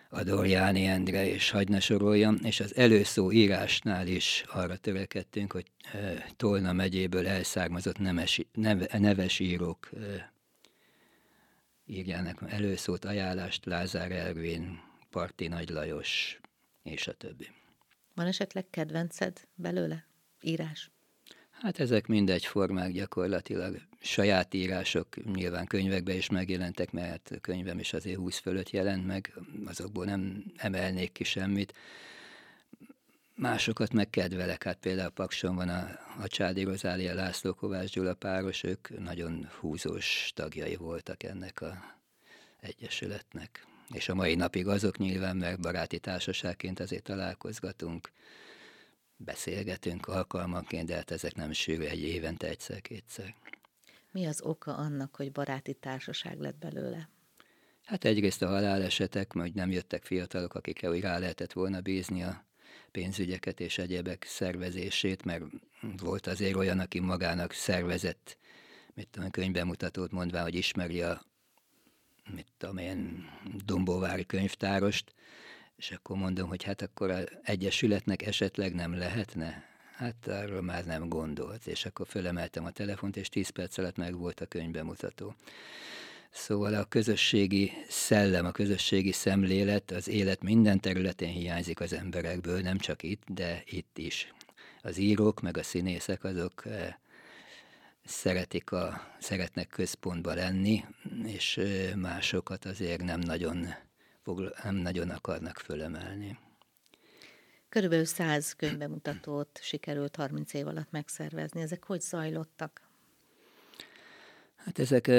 Adorjáni 0.10 0.86
Endre, 0.86 1.28
és 1.28 1.50
hagy 1.50 1.70
ne 1.70 1.80
soroljam, 1.80 2.38
és 2.44 2.60
az 2.60 2.76
előszó 2.76 3.32
írásnál 3.32 4.08
is 4.08 4.44
arra 4.48 4.78
törekedtünk, 4.78 5.52
hogy 5.52 5.66
Tolna 6.38 6.74
megyéből 6.74 7.28
elszármazott 7.28 7.98
nemes, 7.98 8.42
neve, 8.54 9.00
neves 9.00 9.40
írók 9.40 9.90
írjának 11.86 12.44
előszót, 12.48 13.06
ajánlást, 13.06 13.66
Lázár 13.66 14.12
Ervin, 14.12 14.80
Parti 15.10 15.48
Nagy 15.48 15.70
Lajos, 15.70 16.40
és 16.84 17.08
a 17.08 17.14
többi. 17.14 17.48
Van 18.14 18.28
esetleg 18.28 18.66
kedvenced 18.70 19.48
belőle? 19.56 20.08
Írás? 20.42 20.92
Hát 21.52 21.80
ezek 21.80 22.08
mindegy 22.08 22.46
formák 22.46 22.92
gyakorlatilag. 22.92 23.82
Saját 24.00 24.54
írások 24.54 25.34
nyilván 25.34 25.66
könyvekbe 25.66 26.14
is 26.14 26.30
megjelentek, 26.30 26.92
mert 26.92 27.32
könyvem 27.42 27.80
is 27.80 27.94
azért 27.94 28.18
20 28.18 28.38
fölött 28.38 28.70
jelent 28.70 29.06
meg, 29.06 29.34
azokból 29.66 30.06
nem 30.06 30.44
emelnék 30.56 31.12
ki 31.12 31.24
semmit. 31.24 31.74
Másokat 33.36 33.94
megkedvelek, 33.94 34.64
hát 34.64 34.78
például 34.78 35.10
Pakson 35.10 35.56
van 35.56 35.70
a, 35.70 36.00
a 36.22 36.28
Csádi 36.28 36.64
Rozália 36.64 37.14
László 37.14 37.54
Kovács 37.54 37.92
Gyula 37.94 38.14
páros, 38.14 38.64
ők 38.64 39.00
nagyon 39.00 39.50
húzós 39.60 40.32
tagjai 40.36 40.76
voltak 40.76 41.24
ennek 41.24 41.62
a 41.62 41.96
egyesületnek 42.60 43.66
és 43.94 44.10
a 44.10 44.16
mai 44.16 44.36
napig 44.36 44.68
azok 44.68 44.98
nyilván, 44.98 45.38
mert 45.38 45.60
baráti 45.60 46.00
társaságként 46.00 46.80
azért 46.80 47.04
találkozgatunk, 47.04 48.12
beszélgetünk 49.18 50.08
alkalmanként, 50.08 50.88
de 50.88 50.96
hát 50.96 51.12
ezek 51.12 51.36
nem 51.36 51.52
sűrű 51.52 51.84
egy 51.84 52.00
évente 52.00 52.48
egyszer-kétszer. 52.48 53.36
Mi 54.12 54.26
az 54.26 54.42
oka 54.42 54.76
annak, 54.76 55.16
hogy 55.16 55.32
baráti 55.32 55.74
társaság 55.74 56.40
lett 56.40 56.58
belőle? 56.58 57.10
Hát 57.84 58.06
egyrészt 58.06 58.42
a 58.42 58.48
halálesetek, 58.48 59.34
hogy 59.34 59.54
nem 59.54 59.72
jöttek 59.72 60.04
fiatalok, 60.04 60.54
akikre 60.54 60.90
úgy 60.90 61.02
rá 61.02 61.18
lehetett 61.18 61.54
volna 61.54 61.82
bízni 61.82 62.24
a 62.24 62.46
pénzügyeket 62.92 63.60
és 63.60 63.78
egyebek 63.78 64.24
szervezését, 64.24 65.26
mert 65.26 65.44
volt 65.98 66.28
azért 66.28 66.56
olyan, 66.56 66.80
aki 66.80 67.00
magának 67.00 67.52
szervezett, 67.52 68.38
mit 68.94 69.08
tudom, 69.08 69.30
könyvbemutatót 69.30 70.12
mondva, 70.12 70.42
hogy 70.42 70.56
ismeri 70.56 71.02
a 71.02 71.26
mit 72.32 72.48
tudom 72.58 72.78
én, 72.78 73.30
Dombóvári 73.66 74.26
könyvtárost, 74.26 75.14
és 75.76 75.92
akkor 75.92 76.18
mondom, 76.18 76.48
hogy 76.48 76.64
hát 76.64 76.82
akkor 76.82 77.10
az 77.10 77.26
Egyesületnek 77.44 78.22
esetleg 78.22 78.74
nem 78.74 78.98
lehetne? 78.98 79.72
Hát 79.96 80.28
arról 80.28 80.62
már 80.62 80.86
nem 80.86 81.10
gondolt, 81.10 81.68
és 81.68 81.86
akkor 81.86 82.08
fölemeltem 82.08 82.66
a 82.66 82.72
telefont, 82.72 83.18
és 83.18 83.30
10 83.30 83.50
perc 83.50 83.78
alatt 83.78 83.98
meg 83.98 84.18
volt 84.18 84.40
a 84.40 84.46
könyvbemutató. 84.46 85.36
Szóval 86.30 86.74
a 86.74 86.84
közösségi 86.84 87.72
szellem, 87.88 88.46
a 88.46 88.52
közösségi 88.52 89.12
szemlélet 89.12 89.92
az 89.92 90.08
élet 90.08 90.44
minden 90.44 90.80
területén 90.80 91.32
hiányzik 91.32 91.80
az 91.80 91.94
emberekből, 91.94 92.62
nem 92.62 92.78
csak 92.78 93.04
itt, 93.04 93.24
de 93.28 93.64
itt 93.66 93.98
is. 93.98 94.34
Az 94.82 94.98
írók 94.98 95.42
meg 95.42 95.58
a 95.58 95.64
színészek 95.64 96.24
azok 96.24 96.66
eh, 96.66 96.94
szeretik 98.06 98.72
a, 98.72 99.02
szeretnek 99.20 99.68
központba 99.68 100.34
lenni, 100.34 100.84
és 101.26 101.62
másokat 101.96 102.66
azért 102.66 103.04
nem 103.04 103.20
nagyon, 103.20 103.68
nem 104.64 104.76
nagyon 104.76 105.10
akarnak 105.10 105.58
fölemelni. 105.58 106.38
Körülbelül 107.70 108.06
száz 108.06 108.54
könyvbemutatót 108.54 109.60
sikerült 109.62 110.16
30 110.16 110.54
év 110.54 110.68
alatt 110.68 110.92
megszervezni. 110.92 111.62
Ezek 111.62 111.84
hogy 111.84 112.02
zajlottak? 112.02 112.82
Hát 114.56 114.80
ezek 114.80 115.12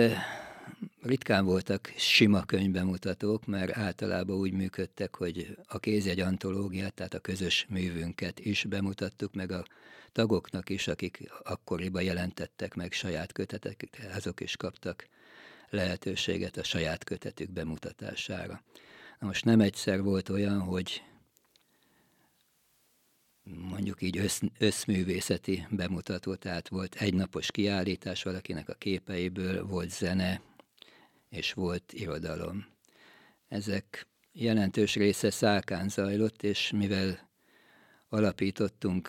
ritkán 1.02 1.44
voltak 1.44 1.92
sima 1.96 2.44
könyvbemutatók, 2.44 3.46
mert 3.46 3.76
általában 3.76 4.36
úgy 4.36 4.52
működtek, 4.52 5.14
hogy 5.16 5.58
a 5.66 5.78
kézjegy 5.78 6.20
antológiát, 6.20 6.94
tehát 6.94 7.14
a 7.14 7.18
közös 7.18 7.66
művünket 7.68 8.40
is 8.40 8.64
bemutattuk, 8.64 9.34
meg 9.34 9.52
a 9.52 9.64
tagoknak 10.12 10.70
is, 10.70 10.88
akik 10.88 11.30
akkoriban 11.42 12.02
jelentettek 12.02 12.74
meg 12.74 12.92
saját 12.92 13.32
kötetek, 13.32 13.88
azok 14.14 14.40
is 14.40 14.56
kaptak 14.56 15.08
lehetőséget 15.74 16.56
a 16.56 16.64
saját 16.64 17.04
kötetük 17.04 17.50
bemutatására. 17.50 18.62
Na 19.18 19.26
most 19.26 19.44
nem 19.44 19.60
egyszer 19.60 20.02
volt 20.02 20.28
olyan, 20.28 20.60
hogy 20.60 21.02
mondjuk 23.44 24.02
így 24.02 24.18
össz, 24.18 24.40
összművészeti 24.58 25.66
bemutató, 25.70 26.34
tehát 26.34 26.68
volt 26.68 26.94
egynapos 26.94 27.50
kiállítás 27.50 28.22
valakinek 28.22 28.68
a 28.68 28.74
képeiből, 28.74 29.66
volt 29.66 29.90
zene, 29.90 30.40
és 31.28 31.52
volt 31.52 31.92
irodalom. 31.92 32.66
Ezek 33.48 34.06
jelentős 34.32 34.94
része 34.94 35.30
szálkán 35.30 35.88
zajlott, 35.88 36.42
és 36.42 36.70
mivel 36.70 37.28
alapítottunk 38.08 39.08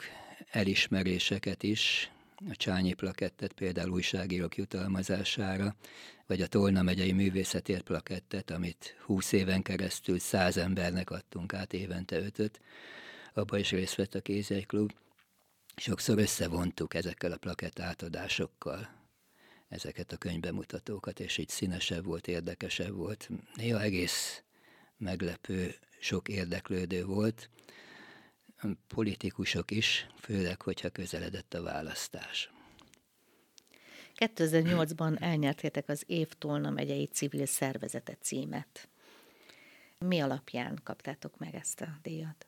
elismeréseket 0.51 1.63
is, 1.63 2.09
a 2.49 2.55
Csányi 2.55 2.93
plakettet 2.93 3.53
például 3.53 3.89
újságírók 3.89 4.57
jutalmazására, 4.57 5.75
vagy 6.27 6.41
a 6.41 6.47
Tolna 6.47 6.81
megyei 6.81 7.11
művészetért 7.11 7.83
plakettet, 7.83 8.51
amit 8.51 8.95
20 9.05 9.31
éven 9.31 9.61
keresztül 9.61 10.19
száz 10.19 10.57
embernek 10.57 11.09
adtunk 11.09 11.53
át 11.53 11.73
évente 11.73 12.19
ötöt, 12.19 12.59
abba 13.33 13.57
is 13.57 13.71
részt 13.71 13.95
vett 13.95 14.15
a 14.15 14.21
Kézjegyklub. 14.21 14.91
Sokszor 15.75 16.17
összevontuk 16.17 16.93
ezekkel 16.93 17.31
a 17.31 17.37
plakett 17.37 17.79
átadásokkal 17.79 18.89
ezeket 19.67 20.11
a 20.11 20.17
könyvbemutatókat, 20.17 21.19
és 21.19 21.37
így 21.37 21.49
színesebb 21.49 22.05
volt, 22.05 22.27
érdekesebb 22.27 22.95
volt. 22.95 23.29
Néha 23.55 23.81
egész 23.81 24.43
meglepő, 24.97 25.75
sok 25.99 26.27
érdeklődő 26.27 27.05
volt, 27.05 27.49
politikusok 28.87 29.71
is, 29.71 30.07
főleg, 30.19 30.61
hogyha 30.61 30.89
közeledett 30.89 31.53
a 31.53 31.61
választás. 31.61 32.54
2008-ban 34.17 35.21
elnyertétek 35.21 35.89
az 35.89 36.03
Év 36.07 36.27
Tolna 36.27 36.69
megyei 36.69 37.05
civil 37.05 37.45
szervezete 37.45 38.17
címet. 38.21 38.87
Mi 39.99 40.19
alapján 40.19 40.79
kaptátok 40.83 41.37
meg 41.37 41.55
ezt 41.55 41.81
a 41.81 41.87
díjat? 42.01 42.47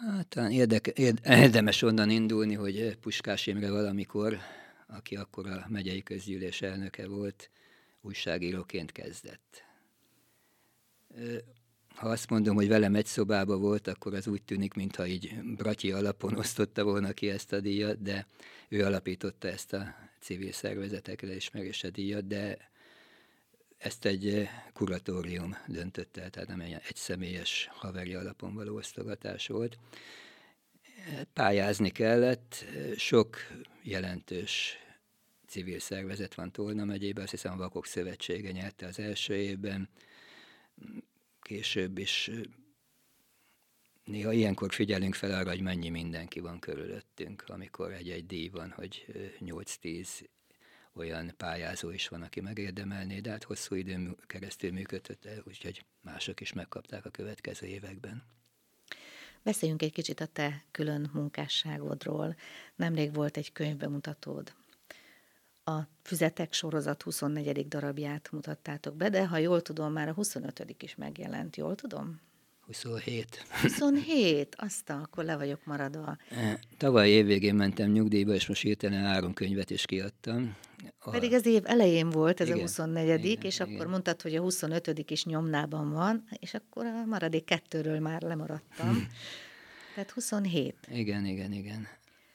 Hát 0.00 0.26
talán 0.26 0.50
érdeke, 0.50 0.92
érdemes 1.24 1.82
onnan 1.82 2.10
indulni, 2.10 2.54
hogy 2.54 2.96
Puskás 3.00 3.46
Imre 3.46 3.70
valamikor, 3.70 4.38
aki 4.86 5.16
akkor 5.16 5.46
a 5.46 5.66
megyei 5.68 6.02
közgyűlés 6.02 6.62
elnöke 6.62 7.06
volt, 7.08 7.50
újságíróként 8.00 8.92
kezdett 8.92 9.64
ha 11.96 12.08
azt 12.08 12.30
mondom, 12.30 12.54
hogy 12.54 12.68
velem 12.68 12.94
egy 12.94 13.06
szobába 13.06 13.56
volt, 13.56 13.88
akkor 13.88 14.14
az 14.14 14.26
úgy 14.26 14.42
tűnik, 14.42 14.74
mintha 14.74 15.06
így 15.06 15.40
Bratyi 15.56 15.92
alapon 15.92 16.36
osztotta 16.36 16.84
volna 16.84 17.12
ki 17.12 17.30
ezt 17.30 17.52
a 17.52 17.60
díjat, 17.60 18.02
de 18.02 18.26
ő 18.68 18.84
alapította 18.84 19.48
ezt 19.48 19.72
a 19.72 19.94
civil 20.20 20.52
szervezetekre 20.52 21.34
ismerése 21.34 21.90
díjat, 21.90 22.26
de 22.26 22.70
ezt 23.78 24.04
egy 24.04 24.48
kuratórium 24.72 25.56
döntött 25.66 26.16
el, 26.16 26.30
tehát 26.30 26.48
nem 26.48 26.60
egy, 26.60 26.72
egy 26.72 26.96
személyes 26.96 27.68
haveri 27.72 28.14
alapon 28.14 28.54
való 28.54 28.74
osztogatás 28.76 29.46
volt. 29.46 29.78
Pályázni 31.32 31.90
kellett, 31.90 32.64
sok 32.96 33.36
jelentős 33.82 34.76
civil 35.46 35.78
szervezet 35.78 36.34
van 36.34 36.52
Tolna 36.52 36.84
megyében, 36.84 37.22
azt 37.22 37.32
hiszem 37.32 37.52
a 37.52 37.56
Vakok 37.56 37.86
Szövetsége 37.86 38.50
nyerte 38.50 38.86
az 38.86 38.98
első 38.98 39.34
évben, 39.34 39.88
később 41.40 41.98
is 41.98 42.30
néha 44.06 44.32
ilyenkor 44.32 44.72
figyelünk 44.72 45.14
fel 45.14 45.32
arra, 45.32 45.50
hogy 45.50 45.60
mennyi 45.60 45.88
mindenki 45.88 46.40
van 46.40 46.58
körülöttünk, 46.58 47.44
amikor 47.46 47.92
egy-egy 47.92 48.26
díj 48.26 48.48
van, 48.48 48.70
hogy 48.70 49.06
8-10 49.40 50.08
olyan 50.92 51.34
pályázó 51.36 51.90
is 51.90 52.08
van, 52.08 52.22
aki 52.22 52.40
megérdemelné, 52.40 53.20
de 53.20 53.30
hát 53.30 53.44
hosszú 53.44 53.74
időn 53.74 54.16
keresztül 54.26 54.72
működött 54.72 55.24
el, 55.24 55.42
úgyhogy 55.46 55.84
mások 56.00 56.40
is 56.40 56.52
megkapták 56.52 57.04
a 57.04 57.10
következő 57.10 57.66
években. 57.66 58.22
Beszéljünk 59.42 59.82
egy 59.82 59.92
kicsit 59.92 60.20
a 60.20 60.26
te 60.26 60.64
külön 60.70 61.10
munkásságodról. 61.12 62.36
Nemrég 62.76 63.14
volt 63.14 63.36
egy 63.36 63.52
könyvbemutatód. 63.52 64.54
A 65.64 65.80
Füzetek 66.02 66.52
sorozat 66.52 67.02
24. 67.02 67.68
darabját 67.68 68.32
mutattátok 68.32 68.96
be, 68.96 69.08
de 69.08 69.26
ha 69.26 69.36
jól 69.36 69.62
tudom, 69.62 69.92
már 69.92 70.08
a 70.08 70.12
25. 70.12 70.82
is 70.82 70.94
megjelent, 70.94 71.56
jól 71.56 71.74
tudom? 71.74 72.20
27. 72.66 73.46
27? 73.62 74.54
Azt 74.58 74.90
akkor 74.90 75.24
le 75.24 75.36
vagyok 75.36 75.64
maradva. 75.64 76.16
E, 76.30 76.60
tavaly 76.76 77.08
évvégén 77.08 77.54
mentem 77.54 77.90
nyugdíjba, 77.90 78.34
és 78.34 78.46
most 78.46 78.62
hirtelen 78.62 79.04
három 79.04 79.34
könyvet 79.34 79.70
is 79.70 79.84
kiadtam. 79.84 80.56
A... 80.98 81.10
Pedig 81.10 81.32
az 81.32 81.46
év 81.46 81.62
elején 81.64 82.10
volt 82.10 82.40
ez 82.40 82.46
igen, 82.46 82.58
a 82.58 82.60
24 82.60 83.24
igen, 83.24 83.44
és 83.44 83.60
igen. 83.60 83.74
akkor 83.74 83.86
mondtad, 83.86 84.22
hogy 84.22 84.34
a 84.34 84.40
25 84.40 85.10
is 85.10 85.24
nyomnában 85.24 85.92
van, 85.92 86.24
és 86.38 86.54
akkor 86.54 86.86
a 86.86 87.04
maradék 87.04 87.44
kettőről 87.44 87.98
már 87.98 88.22
lemaradtam. 88.22 88.94
Hm. 88.94 89.02
Tehát 89.94 90.10
27. 90.10 90.74
Igen, 90.90 91.26
igen, 91.26 91.52
igen. 91.52 91.88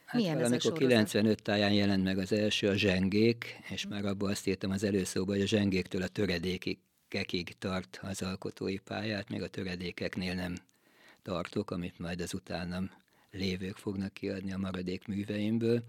Hát 0.06 0.22
Milyen 0.22 0.40
ez 0.40 0.66
a 0.66 0.72
95 0.72 1.42
táján 1.42 1.74
jelent 1.74 2.04
meg 2.04 2.18
az 2.18 2.32
első, 2.32 2.68
a 2.68 2.76
zsengék, 2.76 3.60
és 3.70 3.88
már 3.88 4.06
abban 4.06 4.30
azt 4.30 4.48
írtam 4.48 4.72
az 4.72 4.84
előszóban, 4.84 5.36
hogy 5.36 5.44
a 5.44 5.48
zsengéktől 5.48 6.02
a 6.02 6.08
töredékig 6.08 6.80
töredékekig 7.12 7.58
tart 7.58 8.00
az 8.02 8.22
alkotói 8.22 8.78
pályát, 8.78 9.30
még 9.30 9.42
a 9.42 9.48
töredékeknél 9.48 10.34
nem 10.34 10.56
tartok, 11.22 11.72
amit 11.72 12.00
majd 12.00 12.22
az 12.22 12.34
utánam 12.34 12.92
lévők 13.32 13.78
fognak 13.78 14.14
kiadni 14.14 14.54
a 14.54 14.58
maradék 14.58 15.08
műveimből. 15.08 15.84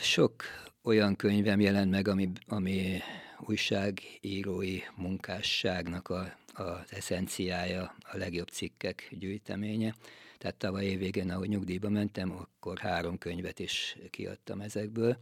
Sok 0.00 0.42
olyan 0.82 1.16
könyvem 1.16 1.60
jelent 1.60 1.90
meg, 1.90 2.08
ami, 2.08 2.32
ami 2.46 2.98
újságírói 3.38 4.78
munkásságnak 4.96 6.08
a, 6.08 6.36
az 6.54 6.86
eszenciája, 6.90 7.94
a 8.12 8.16
legjobb 8.16 8.48
cikkek 8.48 9.08
gyűjteménye. 9.10 9.94
Tehát 10.38 10.56
tavaly 10.56 10.84
évvégén, 10.84 11.30
ahogy 11.30 11.48
nyugdíjba 11.48 11.88
mentem, 11.88 12.32
akkor 12.32 12.78
három 12.78 13.18
könyvet 13.18 13.58
is 13.58 13.96
kiadtam 14.10 14.60
ezekből. 14.60 15.16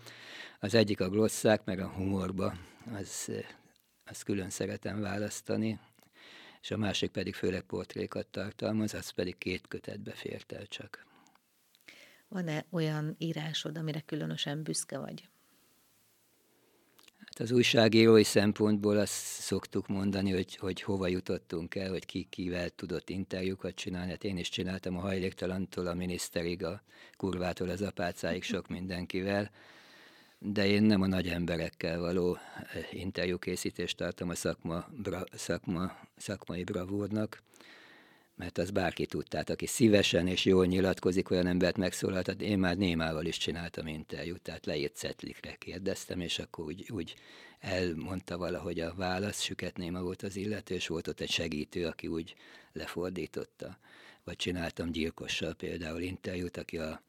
Az 0.60 0.74
egyik 0.74 1.00
a 1.00 1.08
glosszák, 1.08 1.64
meg 1.64 1.80
a 1.80 1.88
humorba, 1.88 2.54
az 2.98 3.30
azt 4.10 4.22
külön 4.22 4.50
szeretem 4.50 5.00
választani, 5.00 5.78
és 6.62 6.70
a 6.70 6.76
másik 6.76 7.10
pedig 7.10 7.34
főleg 7.34 7.62
portrékat 7.62 8.26
tartalmaz, 8.26 8.94
az 8.94 9.10
pedig 9.10 9.38
két 9.38 9.66
kötetbe 9.68 10.12
fért 10.12 10.52
el 10.52 10.66
csak. 10.66 11.06
Van-e 12.28 12.64
olyan 12.70 13.14
írásod, 13.18 13.78
amire 13.78 14.00
különösen 14.00 14.62
büszke 14.62 14.98
vagy? 14.98 15.28
Hát 17.18 17.40
az 17.40 17.50
újságírói 17.50 18.22
szempontból 18.22 18.98
azt 18.98 19.12
szoktuk 19.40 19.86
mondani, 19.86 20.32
hogy, 20.32 20.56
hogy 20.56 20.82
hova 20.82 21.06
jutottunk 21.06 21.74
el, 21.74 21.90
hogy 21.90 22.06
ki 22.06 22.26
kivel 22.30 22.70
tudott 22.70 23.10
interjúkat 23.10 23.74
csinálni. 23.74 24.10
Hát 24.10 24.24
én 24.24 24.36
is 24.36 24.48
csináltam 24.48 24.96
a 24.96 25.00
hajléktalantól 25.00 25.86
a 25.86 25.94
miniszterig, 25.94 26.64
a 26.64 26.82
kurvától 27.16 27.68
az 27.68 27.82
apácáig 27.82 28.42
sok 28.42 28.68
mindenkivel 28.68 29.50
de 30.38 30.66
én 30.66 30.82
nem 30.82 31.02
a 31.02 31.06
nagy 31.06 31.28
emberekkel 31.28 32.00
való 32.00 32.36
eh, 32.36 32.94
interjúkészítést 32.94 33.96
tartom 33.96 34.28
a 34.28 34.34
szakma, 34.34 34.88
bra, 35.02 35.24
szakma, 35.32 35.98
szakmai 36.16 36.64
bravúrnak, 36.64 37.42
mert 38.36 38.58
az 38.58 38.70
bárki 38.70 39.06
tud. 39.06 39.26
Aki 39.46 39.66
szívesen 39.66 40.26
és 40.26 40.44
jól 40.44 40.66
nyilatkozik, 40.66 41.30
olyan 41.30 41.46
embert 41.46 41.76
megszólaltat. 41.76 42.40
Én 42.40 42.58
már 42.58 42.76
Némával 42.76 43.24
is 43.24 43.36
csináltam 43.36 43.86
interjút, 43.86 44.42
tehát 44.42 44.66
leírt 44.66 44.96
cetlikre 44.96 45.54
kérdeztem, 45.54 46.20
és 46.20 46.38
akkor 46.38 46.64
úgy, 46.64 46.86
úgy 46.90 47.14
elmondta 47.58 48.38
valahogy 48.38 48.80
a 48.80 48.94
válasz, 48.94 49.40
Süket 49.40 49.76
Néma 49.76 50.02
volt 50.02 50.22
az 50.22 50.36
illető, 50.36 50.74
és 50.74 50.86
volt 50.86 51.08
ott 51.08 51.20
egy 51.20 51.30
segítő, 51.30 51.86
aki 51.86 52.06
úgy 52.06 52.34
lefordította. 52.72 53.78
Vagy 54.24 54.36
csináltam 54.36 54.90
gyilkossal 54.90 55.54
például 55.54 56.00
interjút, 56.00 56.56
aki 56.56 56.78
a 56.78 57.02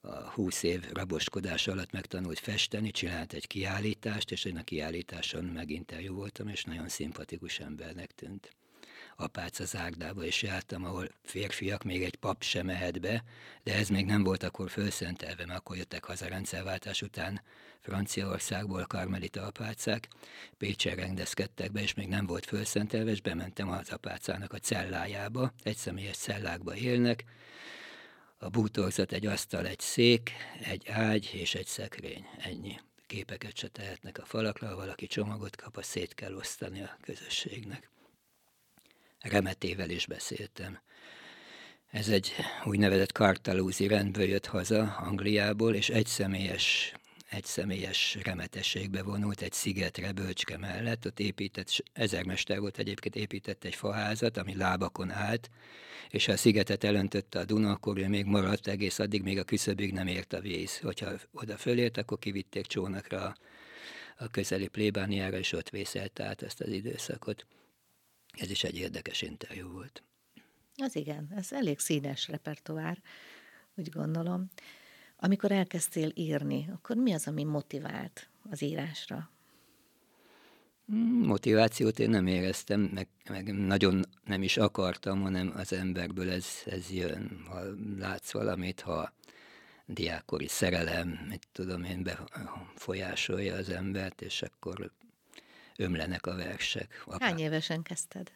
a 0.00 0.30
20 0.30 0.62
év 0.62 0.84
raboskodás 0.92 1.66
alatt 1.66 1.92
megtanult 1.92 2.38
festeni, 2.38 2.90
csinált 2.90 3.32
egy 3.32 3.46
kiállítást, 3.46 4.30
és 4.30 4.44
én 4.44 4.56
a 4.56 4.62
kiállításon 4.62 5.44
megint 5.44 5.94
jó 6.00 6.14
voltam, 6.14 6.48
és 6.48 6.64
nagyon 6.64 6.88
szimpatikus 6.88 7.58
embernek 7.58 8.12
tűnt. 8.12 8.56
Apáca 9.16 9.64
zárdába 9.64 10.24
is 10.24 10.42
jártam, 10.42 10.84
ahol 10.84 11.08
férfiak, 11.22 11.82
még 11.84 12.02
egy 12.02 12.16
pap 12.16 12.42
sem 12.42 12.66
mehet 12.66 13.00
be, 13.00 13.24
de 13.62 13.74
ez 13.74 13.88
még 13.88 14.06
nem 14.06 14.22
volt 14.22 14.42
akkor 14.42 14.70
fölszentelve, 14.70 15.46
mert 15.46 15.58
akkor 15.58 15.76
jöttek 15.76 16.04
haza 16.04 16.28
rendszerváltás 16.28 17.02
után 17.02 17.42
Franciaországból 17.80 18.84
karmelita 18.86 19.46
apácák, 19.46 20.08
Pécsen 20.58 20.96
rendezkedtek 20.96 21.72
be, 21.72 21.80
és 21.80 21.94
még 21.94 22.08
nem 22.08 22.26
volt 22.26 22.46
fölszentelve, 22.46 23.10
és 23.10 23.20
bementem 23.20 23.70
az 23.70 23.90
apácának 23.90 24.52
a 24.52 24.58
cellájába, 24.58 25.52
egy 25.62 25.76
személyes 25.76 26.16
cellákba 26.16 26.76
élnek, 26.76 27.24
a 28.38 28.48
bútorzat 28.48 29.12
egy 29.12 29.26
asztal, 29.26 29.66
egy 29.66 29.80
szék, 29.80 30.30
egy 30.60 30.88
ágy 30.88 31.30
és 31.32 31.54
egy 31.54 31.66
szekrény. 31.66 32.26
Ennyi. 32.38 32.80
Képeket 33.06 33.56
se 33.56 33.68
tehetnek 33.68 34.18
a 34.18 34.24
falakra, 34.24 34.68
ha 34.68 34.76
valaki 34.76 35.06
csomagot 35.06 35.56
kap, 35.56 35.76
azt 35.76 35.88
szét 35.88 36.14
kell 36.14 36.34
osztani 36.34 36.82
a 36.82 36.96
közösségnek. 37.00 37.90
Remetével 39.20 39.90
is 39.90 40.06
beszéltem. 40.06 40.80
Ez 41.90 42.08
egy 42.08 42.32
úgynevezett 42.64 43.12
kartalúzi 43.12 43.86
rendből 43.86 44.24
jött 44.28 44.46
haza 44.46 44.82
Angliából, 44.82 45.74
és 45.74 45.88
egy 45.88 46.06
személyes 46.06 46.94
egy 47.30 47.44
személyes 47.44 48.18
remetességbe 48.22 49.02
vonult 49.02 49.40
egy 49.40 49.52
szigetre 49.52 50.12
bölcske 50.12 50.56
mellett, 50.56 51.06
ott 51.06 51.20
épített, 51.20 51.68
ezermester 51.92 52.60
volt 52.60 52.78
egyébként, 52.78 53.16
épített 53.16 53.64
egy 53.64 53.74
faházat, 53.74 54.36
ami 54.36 54.56
lábakon 54.56 55.10
állt, 55.10 55.50
és 56.10 56.26
ha 56.26 56.32
a 56.32 56.36
szigetet 56.36 56.84
elöntötte 56.84 57.38
a 57.38 57.44
Duna, 57.44 57.70
akkor 57.70 57.98
ő 57.98 58.08
még 58.08 58.24
maradt 58.24 58.66
egész 58.66 58.98
addig, 58.98 59.22
még 59.22 59.38
a 59.38 59.44
küszöbig 59.44 59.92
nem 59.92 60.06
ért 60.06 60.32
a 60.32 60.40
víz. 60.40 60.78
Hogyha 60.78 61.10
oda 61.32 61.56
fölért, 61.56 61.96
akkor 61.96 62.18
kivitték 62.18 62.66
csónakra 62.66 63.24
a, 63.24 63.36
a 64.16 64.28
közeli 64.28 64.68
plébániára, 64.68 65.38
és 65.38 65.52
ott 65.52 65.70
vészelt 65.70 66.20
át 66.20 66.42
ezt 66.42 66.60
az 66.60 66.68
időszakot. 66.68 67.46
Ez 68.32 68.50
is 68.50 68.64
egy 68.64 68.76
érdekes 68.76 69.22
interjú 69.22 69.70
volt. 69.70 70.02
Az 70.76 70.96
igen, 70.96 71.32
ez 71.36 71.52
elég 71.52 71.78
színes 71.78 72.28
repertoár, 72.28 72.98
úgy 73.74 73.88
gondolom. 73.88 74.50
Amikor 75.20 75.52
elkezdtél 75.52 76.10
írni, 76.14 76.68
akkor 76.72 76.96
mi 76.96 77.12
az, 77.12 77.26
ami 77.26 77.44
motivált 77.44 78.28
az 78.50 78.62
írásra? 78.62 79.30
Motivációt 81.22 81.98
én 81.98 82.10
nem 82.10 82.26
éreztem, 82.26 82.80
meg, 82.80 83.08
meg 83.30 83.54
nagyon 83.54 84.04
nem 84.24 84.42
is 84.42 84.56
akartam, 84.56 85.22
hanem 85.22 85.52
az 85.56 85.72
emberből 85.72 86.30
ez, 86.30 86.46
ez 86.64 86.90
jön. 86.90 87.44
Ha 87.48 87.60
látsz 87.98 88.32
valamit, 88.32 88.80
ha 88.80 89.12
diákori 89.86 90.48
szerelem, 90.48 91.08
mit 91.28 91.48
tudom 91.52 91.84
én, 91.84 92.02
befolyásolja 92.02 93.54
az 93.54 93.68
embert, 93.68 94.22
és 94.22 94.42
akkor 94.42 94.92
ömlenek 95.76 96.26
a 96.26 96.36
versek. 96.36 97.02
Apá. 97.06 97.26
Hány 97.26 97.38
évesen 97.38 97.82
kezdted? 97.82 98.32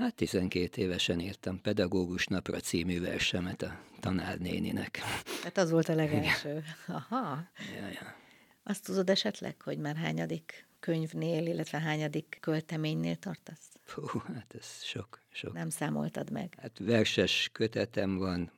Hát 0.00 0.14
12 0.14 0.82
évesen 0.82 1.20
írtam 1.20 1.60
Pedagógus 1.60 2.26
Napra 2.26 2.60
című 2.60 3.00
versemet 3.00 3.62
a 3.62 3.80
tanárnéninek. 4.00 4.98
Hát 5.42 5.58
az 5.58 5.70
volt 5.70 5.88
a 5.88 5.94
legelső. 5.94 6.62
Aha. 6.86 7.48
Ja, 7.76 7.86
ja. 7.86 8.16
Azt 8.62 8.84
tudod 8.84 9.10
esetleg, 9.10 9.62
hogy 9.62 9.78
már 9.78 9.96
hányadik 9.96 10.66
könyvnél, 10.78 11.46
illetve 11.46 11.78
hányadik 11.78 12.38
költeménynél 12.40 13.16
tartasz? 13.16 13.68
Hú, 13.94 14.18
hát 14.34 14.54
ez 14.58 14.82
sok, 14.82 15.20
sok. 15.32 15.52
Nem 15.52 15.70
számoltad 15.70 16.30
meg? 16.30 16.54
Hát 16.60 16.78
verses 16.78 17.48
kötetem 17.52 18.16
van 18.16 18.52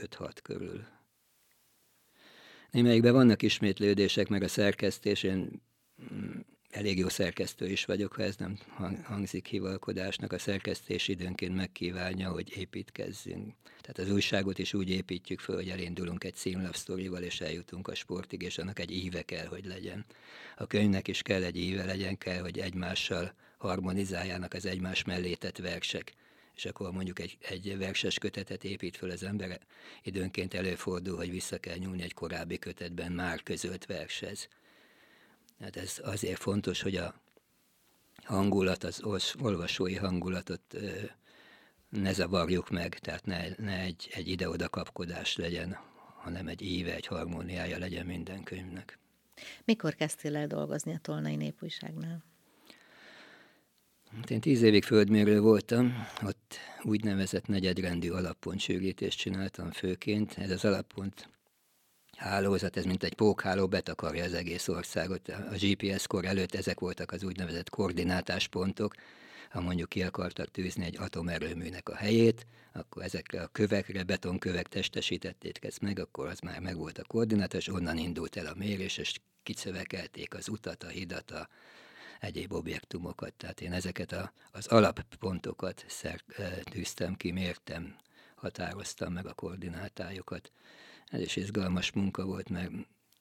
5-6 0.00 0.30
körül. 0.42 0.86
Némelyikben 2.70 3.12
vannak 3.12 3.42
ismétlődések, 3.42 4.28
meg 4.28 4.42
a 4.42 4.48
szerkesztés, 4.48 5.22
én 5.22 5.62
mm, 6.12 6.40
elég 6.76 6.98
jó 6.98 7.08
szerkesztő 7.08 7.68
is 7.68 7.84
vagyok, 7.84 8.12
ha 8.12 8.22
ez 8.22 8.36
nem 8.36 8.58
hangzik 9.02 9.46
hivalkodásnak. 9.46 10.32
A 10.32 10.38
szerkesztés 10.38 11.08
időnként 11.08 11.54
megkívánja, 11.54 12.30
hogy 12.30 12.56
építkezzünk. 12.56 13.54
Tehát 13.80 13.98
az 13.98 14.10
újságot 14.10 14.58
is 14.58 14.74
úgy 14.74 14.90
építjük 14.90 15.40
föl, 15.40 15.56
hogy 15.56 15.68
elindulunk 15.68 16.24
egy 16.24 16.34
címlapsztorival, 16.34 17.22
és 17.22 17.40
eljutunk 17.40 17.88
a 17.88 17.94
sportig, 17.94 18.42
és 18.42 18.58
annak 18.58 18.78
egy 18.78 18.90
íve 18.90 19.22
kell, 19.22 19.46
hogy 19.46 19.64
legyen. 19.64 20.04
A 20.56 20.66
könyvnek 20.66 21.08
is 21.08 21.22
kell 21.22 21.42
egy 21.42 21.56
íve 21.56 21.84
legyen, 21.84 22.18
kell, 22.18 22.40
hogy 22.40 22.58
egymással 22.58 23.34
harmonizáljának 23.58 24.54
az 24.54 24.66
egymás 24.66 25.04
mellé 25.04 25.34
tett 25.34 25.58
versek 25.58 26.12
és 26.56 26.64
akkor 26.64 26.92
mondjuk 26.92 27.18
egy, 27.18 27.36
egy 27.40 27.78
verses 27.78 28.18
kötetet 28.18 28.64
épít 28.64 28.96
föl 28.96 29.10
az 29.10 29.22
ember, 29.22 29.60
időnként 30.02 30.54
előfordul, 30.54 31.16
hogy 31.16 31.30
vissza 31.30 31.58
kell 31.58 31.76
nyúlni 31.76 32.02
egy 32.02 32.14
korábbi 32.14 32.58
kötetben 32.58 33.12
már 33.12 33.42
közölt 33.42 33.86
vershez. 33.86 34.48
Hát 35.60 35.76
ez 35.76 36.00
azért 36.02 36.40
fontos, 36.40 36.82
hogy 36.82 36.96
a 36.96 37.14
hangulat, 38.22 38.84
az 38.84 39.02
olvasói 39.40 39.94
hangulatot 39.94 40.76
ne 41.88 42.12
zavarjuk 42.12 42.70
meg, 42.70 42.98
tehát 42.98 43.26
ne, 43.26 43.48
ne 43.56 43.80
egy, 43.80 44.10
egy 44.14 44.28
ide-oda 44.28 44.68
kapkodás 44.68 45.36
legyen, 45.36 45.78
hanem 46.16 46.48
egy 46.48 46.62
íve, 46.62 46.94
egy 46.94 47.06
harmóniája 47.06 47.78
legyen 47.78 48.06
minden 48.06 48.42
könyvnek. 48.42 48.98
Mikor 49.64 49.94
kezdtél 49.94 50.36
el 50.36 50.46
dolgozni 50.46 50.94
a 50.94 50.98
Tolnai 50.98 51.36
Népújságnál? 51.36 52.24
Hát 54.16 54.30
én 54.30 54.40
tíz 54.40 54.62
évig 54.62 54.84
földmérő 54.84 55.40
voltam, 55.40 56.06
ott 56.22 56.56
úgynevezett 56.82 57.46
negyedrendű 57.46 58.10
alappontsűrítést 58.10 59.18
csináltam 59.18 59.70
főként. 59.70 60.38
Ez 60.38 60.50
az 60.50 60.64
alappont 60.64 61.28
hálózat, 62.16 62.76
ez 62.76 62.84
mint 62.84 63.02
egy 63.02 63.14
pókháló, 63.14 63.66
betakarja 63.66 64.24
az 64.24 64.32
egész 64.32 64.68
országot. 64.68 65.28
A 65.28 65.54
GPS 65.58 66.06
kor 66.06 66.24
előtt 66.24 66.54
ezek 66.54 66.80
voltak 66.80 67.12
az 67.12 67.22
úgynevezett 67.22 67.70
koordinátáspontok, 67.70 68.94
ha 69.50 69.60
mondjuk 69.60 69.88
ki 69.88 70.02
akartak 70.02 70.50
tűzni 70.50 70.84
egy 70.84 70.96
atomerőműnek 70.98 71.88
a 71.88 71.94
helyét, 71.94 72.46
akkor 72.72 73.02
ezekre 73.02 73.42
a 73.42 73.46
kövekre, 73.46 74.02
betonkövek 74.02 74.68
testesítették 74.68 75.64
ezt 75.64 75.80
meg, 75.80 75.98
akkor 75.98 76.26
az 76.26 76.38
már 76.38 76.60
megvolt 76.60 76.98
a 76.98 77.04
koordinátás, 77.04 77.66
és 77.66 77.72
onnan 77.72 77.98
indult 77.98 78.36
el 78.36 78.46
a 78.46 78.54
mérés, 78.56 78.96
és 78.96 79.14
kicövekelték 79.42 80.34
az 80.34 80.48
utat, 80.48 80.82
a 80.82 80.88
hidat, 80.88 81.30
a 81.30 81.48
egyéb 82.20 82.52
objektumokat. 82.52 83.32
Tehát 83.32 83.60
én 83.60 83.72
ezeket 83.72 84.12
a, 84.12 84.32
az 84.52 84.66
alappontokat 84.66 85.84
szer, 85.88 86.20
tűztem 86.62 87.14
ki, 87.14 87.30
mértem, 87.30 87.96
határoztam 88.34 89.12
meg 89.12 89.26
a 89.26 89.34
koordinátájukat. 89.34 90.52
Ez 91.10 91.20
is 91.20 91.36
izgalmas 91.36 91.92
munka 91.92 92.24
volt, 92.24 92.48
mert 92.48 92.70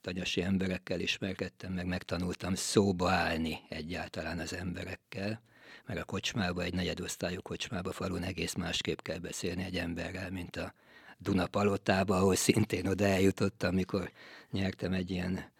tanyasi 0.02 0.42
emberekkel 0.42 1.00
ismerkedtem, 1.00 1.74
meg 1.74 1.86
megtanultam 1.86 2.56
szóba 2.56 3.10
állni 3.10 3.60
egyáltalán 3.70 4.40
az 4.40 4.54
emberekkel, 4.54 5.42
mert 5.86 6.00
a 6.00 6.06
kocsmába, 6.06 6.64
egy 6.64 6.74
negyedosztályú 6.74 7.42
kocsmába 7.42 7.92
falun 7.92 8.24
egész 8.24 8.54
másképp 8.54 9.00
kell 9.00 9.18
beszélni 9.18 9.64
egy 9.64 9.78
emberrel, 9.78 10.30
mint 10.30 10.56
a 10.56 10.74
Duna 11.18 11.48
palotába, 11.48 12.18
ahol 12.18 12.36
szintén 12.36 12.88
oda 12.88 13.06
eljutottam, 13.06 13.70
amikor 13.70 14.12
nyertem 14.52 14.94
egy 14.94 15.12
ilyen 15.12 15.52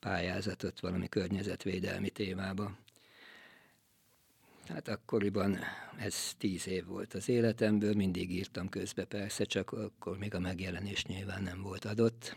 pályázatot 0.00 0.80
valami 0.80 1.08
környezetvédelmi 1.08 2.10
témába. 2.10 2.72
Hát 4.72 4.88
akkoriban 4.88 5.58
ez 5.98 6.34
tíz 6.38 6.68
év 6.68 6.84
volt 6.84 7.14
az 7.14 7.28
életemből, 7.28 7.94
mindig 7.94 8.30
írtam 8.30 8.68
közbe 8.68 9.04
persze, 9.04 9.44
csak 9.44 9.72
akkor 9.72 10.18
még 10.18 10.34
a 10.34 10.38
megjelenés 10.38 11.04
nyilván 11.04 11.42
nem 11.42 11.62
volt 11.62 11.84
adott. 11.84 12.36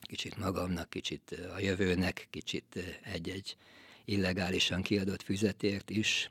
Kicsit 0.00 0.36
magamnak, 0.36 0.90
kicsit 0.90 1.40
a 1.54 1.58
jövőnek, 1.60 2.26
kicsit 2.30 2.78
egy-egy 3.02 3.56
illegálisan 4.04 4.82
kiadott 4.82 5.22
füzetért 5.22 5.90
is, 5.90 6.30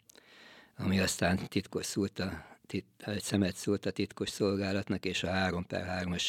ami 0.76 1.00
aztán 1.00 1.48
titkos 1.48 1.86
szólt 1.86 2.20
a, 2.20 2.46
tit, 2.66 2.86
szemet 3.18 3.56
szólt 3.56 3.86
a 3.86 3.92
titkos 3.92 4.30
szolgálatnak, 4.30 5.06
és 5.06 5.24
a 5.24 5.30
3 5.30 5.66
per 5.68 6.04
3-as 6.06 6.24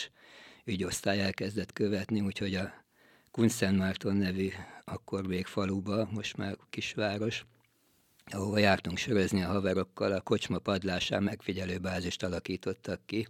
ügyosztály 0.64 1.20
elkezdett 1.20 1.72
követni, 1.72 2.20
úgyhogy 2.20 2.54
a 2.54 2.84
Kunszentmárton 3.30 4.16
nevű 4.16 4.48
akkor 4.84 5.26
még 5.26 5.46
faluba, 5.46 6.08
most 6.10 6.36
már 6.36 6.56
kisváros, 6.70 7.44
ahova 8.34 8.58
jártunk 8.58 8.98
sörözni 8.98 9.42
a 9.42 9.48
haverokkal, 9.48 10.12
a 10.12 10.20
kocsma 10.20 10.58
padlásán 10.58 11.22
megfigyelő 11.22 11.78
bázist 11.78 12.22
alakítottak 12.22 13.00
ki, 13.06 13.28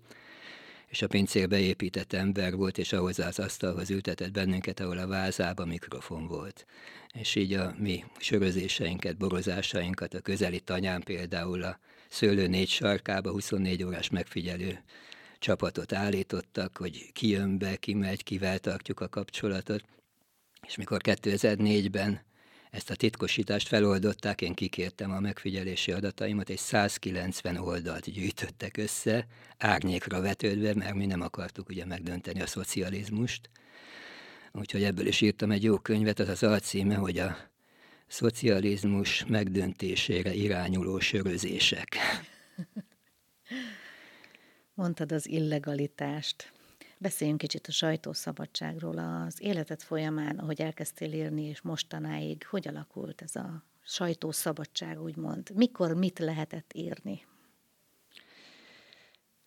és 0.92 1.02
a 1.02 1.06
pincér 1.06 1.48
beépített 1.48 2.12
ember 2.12 2.54
volt, 2.54 2.78
és 2.78 2.92
ahhoz 2.92 3.18
az 3.18 3.38
asztalhoz 3.38 3.90
ültetett 3.90 4.32
bennünket, 4.32 4.80
ahol 4.80 4.98
a 4.98 5.06
vázába 5.06 5.64
mikrofon 5.64 6.26
volt. 6.26 6.66
És 7.12 7.34
így 7.34 7.52
a 7.52 7.74
mi 7.78 8.04
sörözéseinket, 8.18 9.16
borozásainkat, 9.16 10.14
a 10.14 10.20
közeli 10.20 10.60
tanyán 10.60 11.02
például 11.02 11.62
a 11.62 11.78
szőlő 12.08 12.46
négy 12.46 12.68
sarkába 12.68 13.30
24 13.30 13.84
órás 13.84 14.10
megfigyelő 14.10 14.82
csapatot 15.38 15.92
állítottak, 15.92 16.76
hogy 16.76 17.12
ki 17.12 17.28
jön 17.28 17.58
be, 17.58 17.76
ki 17.76 17.94
megy, 17.94 18.22
kivel 18.22 18.58
tartjuk 18.58 19.00
a 19.00 19.08
kapcsolatot. 19.08 19.84
És 20.66 20.76
mikor 20.76 21.00
2004-ben 21.04 22.20
ezt 22.72 22.90
a 22.90 22.96
titkosítást 22.96 23.68
feloldották, 23.68 24.40
én 24.40 24.54
kikértem 24.54 25.10
a 25.10 25.20
megfigyelési 25.20 25.92
adataimat, 25.92 26.50
és 26.50 26.60
190 26.60 27.56
oldalt 27.56 28.10
gyűjtöttek 28.10 28.76
össze, 28.76 29.26
árnyékra 29.58 30.20
vetődve, 30.20 30.74
mert 30.74 30.94
mi 30.94 31.06
nem 31.06 31.20
akartuk 31.20 31.68
ugye 31.68 31.84
megdönteni 31.84 32.40
a 32.40 32.46
szocializmust. 32.46 33.50
Úgyhogy 34.52 34.82
ebből 34.82 35.06
is 35.06 35.20
írtam 35.20 35.50
egy 35.50 35.62
jó 35.62 35.78
könyvet, 35.78 36.18
az 36.18 36.28
az 36.28 36.42
alcíme, 36.42 36.94
hogy 36.94 37.18
a 37.18 37.36
szocializmus 38.06 39.24
megdöntésére 39.28 40.32
irányuló 40.32 40.98
sörözések. 40.98 41.96
Mondtad 44.74 45.12
az 45.12 45.28
illegalitást. 45.28 46.52
Beszéljünk 47.02 47.40
kicsit 47.40 47.66
a 47.66 47.72
sajtószabadságról. 47.72 48.98
Az 48.98 49.40
életed 49.40 49.80
folyamán, 49.80 50.38
ahogy 50.38 50.60
elkezdtél 50.60 51.12
írni, 51.12 51.42
és 51.42 51.60
mostanáig, 51.60 52.46
hogy 52.46 52.68
alakult 52.68 53.22
ez 53.22 53.36
a 53.36 53.64
sajtószabadság, 53.84 55.02
úgymond? 55.02 55.50
Mikor 55.54 55.94
mit 55.94 56.18
lehetett 56.18 56.72
írni? 56.74 57.26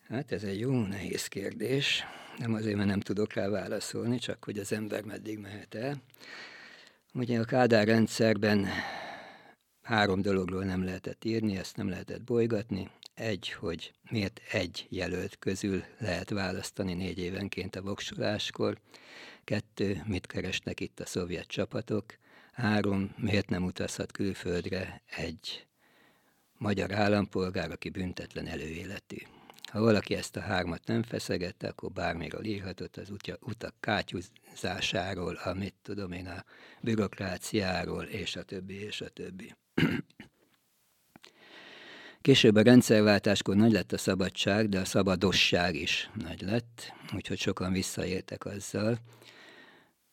Hát 0.08 0.32
ez 0.32 0.42
egy 0.42 0.58
jó, 0.58 0.80
nehéz 0.80 1.26
kérdés. 1.26 2.04
Nem 2.38 2.54
azért, 2.54 2.76
mert 2.76 2.88
nem 2.88 3.00
tudok 3.00 3.32
rá 3.32 3.48
válaszolni, 3.48 4.18
csak 4.18 4.44
hogy 4.44 4.58
az 4.58 4.72
ember 4.72 5.02
meddig 5.02 5.38
mehet 5.38 5.74
el. 5.74 6.02
Ugye 7.14 7.40
a 7.40 7.44
Kádár 7.44 7.86
rendszerben 7.86 8.66
három 9.82 10.22
dologról 10.22 10.64
nem 10.64 10.84
lehetett 10.84 11.24
írni, 11.24 11.56
ezt 11.56 11.76
nem 11.76 11.88
lehetett 11.88 12.22
bolygatni. 12.22 12.90
Egy, 13.16 13.50
hogy 13.52 13.92
miért 14.10 14.40
egy 14.50 14.86
jelölt 14.90 15.38
közül 15.38 15.84
lehet 15.98 16.30
választani 16.30 16.94
négy 16.94 17.18
évenként 17.18 17.76
a 17.76 17.82
voksoláskor. 17.82 18.78
Kettő, 19.44 20.02
mit 20.06 20.26
keresnek 20.26 20.80
itt 20.80 21.00
a 21.00 21.06
szovjet 21.06 21.46
csapatok. 21.46 22.04
Három, 22.52 23.14
miért 23.16 23.48
nem 23.48 23.64
utazhat 23.64 24.12
külföldre 24.12 25.02
egy 25.06 25.66
magyar 26.58 26.92
állampolgár, 26.92 27.70
aki 27.70 27.88
büntetlen 27.88 28.46
előéletű. 28.46 29.16
Ha 29.70 29.80
valaki 29.80 30.14
ezt 30.14 30.36
a 30.36 30.40
hármat 30.40 30.86
nem 30.86 31.02
feszegette, 31.02 31.68
akkor 31.68 31.92
bármiről 31.92 32.44
írhatott 32.44 32.96
az 32.96 33.10
utya, 33.10 33.36
utak 33.40 33.74
kátyúzásáról, 33.80 35.34
amit 35.34 35.74
tudom 35.82 36.12
én, 36.12 36.26
a 36.26 36.44
bürokráciáról, 36.80 38.04
és 38.04 38.36
a 38.36 38.42
többi, 38.42 38.74
és 38.74 39.00
a 39.00 39.08
többi. 39.08 39.54
Később 42.26 42.54
a 42.54 42.62
rendszerváltáskor 42.62 43.56
nagy 43.56 43.72
lett 43.72 43.92
a 43.92 43.98
szabadság, 43.98 44.68
de 44.68 44.80
a 44.80 44.84
szabadosság 44.84 45.74
is 45.74 46.10
nagy 46.14 46.40
lett, 46.40 46.92
úgyhogy 47.14 47.38
sokan 47.38 47.72
visszaéltek 47.72 48.44
azzal. 48.44 48.98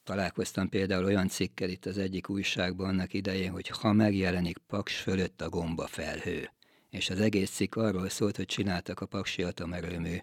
Találkoztam 0.04 0.69
például 0.69 1.06
olyan 1.06 1.28
cikkel 1.28 1.69
itt 1.69 1.86
az 1.86 1.97
egyik 1.97 2.30
újságban 2.30 2.88
annak 2.88 3.13
idején, 3.13 3.52
hogy 3.52 3.67
ha 3.67 3.93
megjelenik 3.93 4.58
Paks 4.58 4.95
fölött 4.95 5.41
a 5.41 5.49
gomba 5.49 5.88
felhő. 5.88 6.49
És 6.89 7.10
az 7.10 7.19
egész 7.19 7.52
cikk 7.52 7.76
arról 7.76 8.10
szólt, 8.10 8.36
hogy 8.36 8.45
csináltak 8.45 8.99
a 8.99 9.06
Paksi 9.06 9.43
atomerőmű 9.43 10.17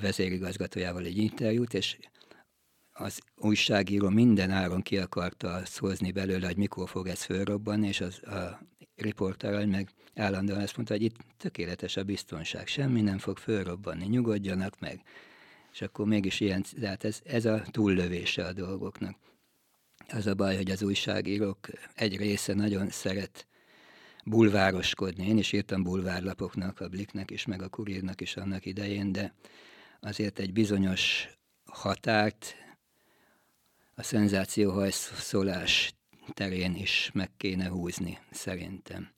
vezérigazgatójával 0.00 1.04
egy 1.04 1.18
interjút, 1.18 1.74
és 1.74 1.98
az 2.92 3.20
újságíró 3.36 4.08
minden 4.08 4.50
áron 4.50 4.82
ki 4.82 4.98
akarta 4.98 5.62
hozni 5.76 6.12
belőle, 6.12 6.46
hogy 6.46 6.56
mikor 6.56 6.88
fog 6.88 7.08
ez 7.08 7.22
fölrobbanni, 7.22 7.86
és 7.86 8.00
az, 8.00 8.22
a 8.22 8.60
riporter 8.96 9.66
meg 9.66 9.90
állandóan 10.14 10.60
azt 10.60 10.76
mondta, 10.76 10.94
hogy 10.94 11.02
itt 11.02 11.16
tökéletes 11.36 11.96
a 11.96 12.04
biztonság, 12.04 12.66
semmi 12.66 13.00
nem 13.00 13.18
fog 13.18 13.38
fölrobbanni, 13.38 14.06
nyugodjanak 14.06 14.80
meg. 14.80 15.00
És 15.72 15.82
akkor 15.82 16.06
mégis 16.06 16.40
ilyen, 16.40 16.64
tehát 16.80 17.04
ez, 17.04 17.20
ez 17.24 17.44
a 17.44 17.62
túllövése 17.70 18.44
a 18.44 18.52
dolgoknak. 18.52 19.16
Az 20.08 20.26
a 20.26 20.34
baj, 20.34 20.56
hogy 20.56 20.70
az 20.70 20.82
újságírók 20.82 21.68
egy 21.94 22.16
része 22.16 22.54
nagyon 22.54 22.88
szeret 22.88 23.46
bulvároskodni. 24.24 25.26
Én 25.26 25.38
is 25.38 25.52
írtam 25.52 25.82
bulvárlapoknak, 25.82 26.80
a 26.80 26.88
Bliknek 26.88 27.30
is, 27.30 27.46
meg 27.46 27.62
a 27.62 27.68
Kurírnak 27.68 28.20
is 28.20 28.36
annak 28.36 28.66
idején, 28.66 29.12
de 29.12 29.34
azért 30.00 30.38
egy 30.38 30.52
bizonyos 30.52 31.28
határt 31.64 32.54
a 33.94 34.02
szenzációhajszolás 34.02 35.95
terén 36.34 36.74
is 36.74 37.10
meg 37.14 37.30
kéne 37.36 37.68
húzni, 37.68 38.18
szerintem. 38.30 39.10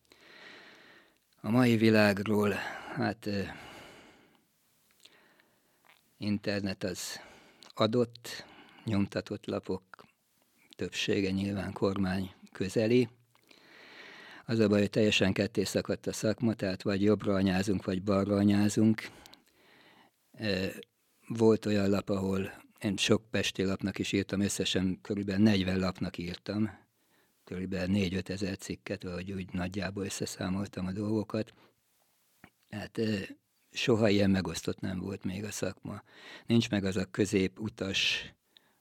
A 1.40 1.50
mai 1.50 1.76
világról, 1.76 2.52
hát 2.94 3.28
internet 6.18 6.84
az 6.84 7.20
adott, 7.74 8.44
nyomtatott 8.84 9.46
lapok 9.46 9.82
többsége 10.76 11.30
nyilván 11.30 11.72
kormány 11.72 12.34
közeli. 12.52 13.08
Az 14.46 14.58
a 14.58 14.68
baj, 14.68 14.80
hogy 14.80 14.90
teljesen 14.90 15.32
ketté 15.32 15.64
szakadt 15.64 16.06
a 16.06 16.12
szakma, 16.12 16.54
tehát 16.54 16.82
vagy 16.82 17.02
jobbra 17.02 17.34
anyázunk, 17.34 17.84
vagy 17.84 18.02
balra 18.02 18.36
anyázunk. 18.36 19.08
Volt 21.26 21.66
olyan 21.66 21.90
lap, 21.90 22.08
ahol 22.08 22.62
én 22.80 22.96
sok 22.96 23.30
pesti 23.30 23.64
lapnak 23.64 23.98
is 23.98 24.12
írtam, 24.12 24.40
összesen 24.40 24.98
körülbelül 25.02 25.42
40 25.42 25.78
lapnak 25.78 26.18
írtam, 26.18 26.86
körülbelül 27.48 27.94
4-5 27.98 28.28
ezer 28.28 28.56
cikket, 28.56 29.02
vagy 29.02 29.32
úgy 29.32 29.52
nagyjából 29.52 30.04
összeszámoltam 30.04 30.86
a 30.86 30.92
dolgokat. 30.92 31.52
Hát 32.70 33.00
soha 33.72 34.08
ilyen 34.08 34.30
megosztott 34.30 34.80
nem 34.80 34.98
volt 34.98 35.24
még 35.24 35.44
a 35.44 35.50
szakma. 35.50 36.02
Nincs 36.46 36.70
meg 36.70 36.84
az 36.84 36.96
a 36.96 37.04
középutas 37.04 38.32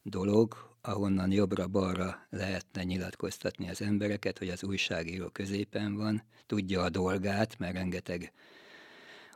dolog, 0.02 0.76
ahonnan 0.82 1.32
jobbra-balra 1.32 2.28
lehetne 2.30 2.84
nyilatkoztatni 2.84 3.70
az 3.70 3.82
embereket, 3.82 4.38
hogy 4.38 4.50
az 4.50 4.64
újságíró 4.64 5.30
középen 5.30 5.96
van, 5.96 6.24
tudja 6.46 6.82
a 6.82 6.90
dolgát, 6.90 7.58
mert 7.58 7.74
rengeteg 7.74 8.34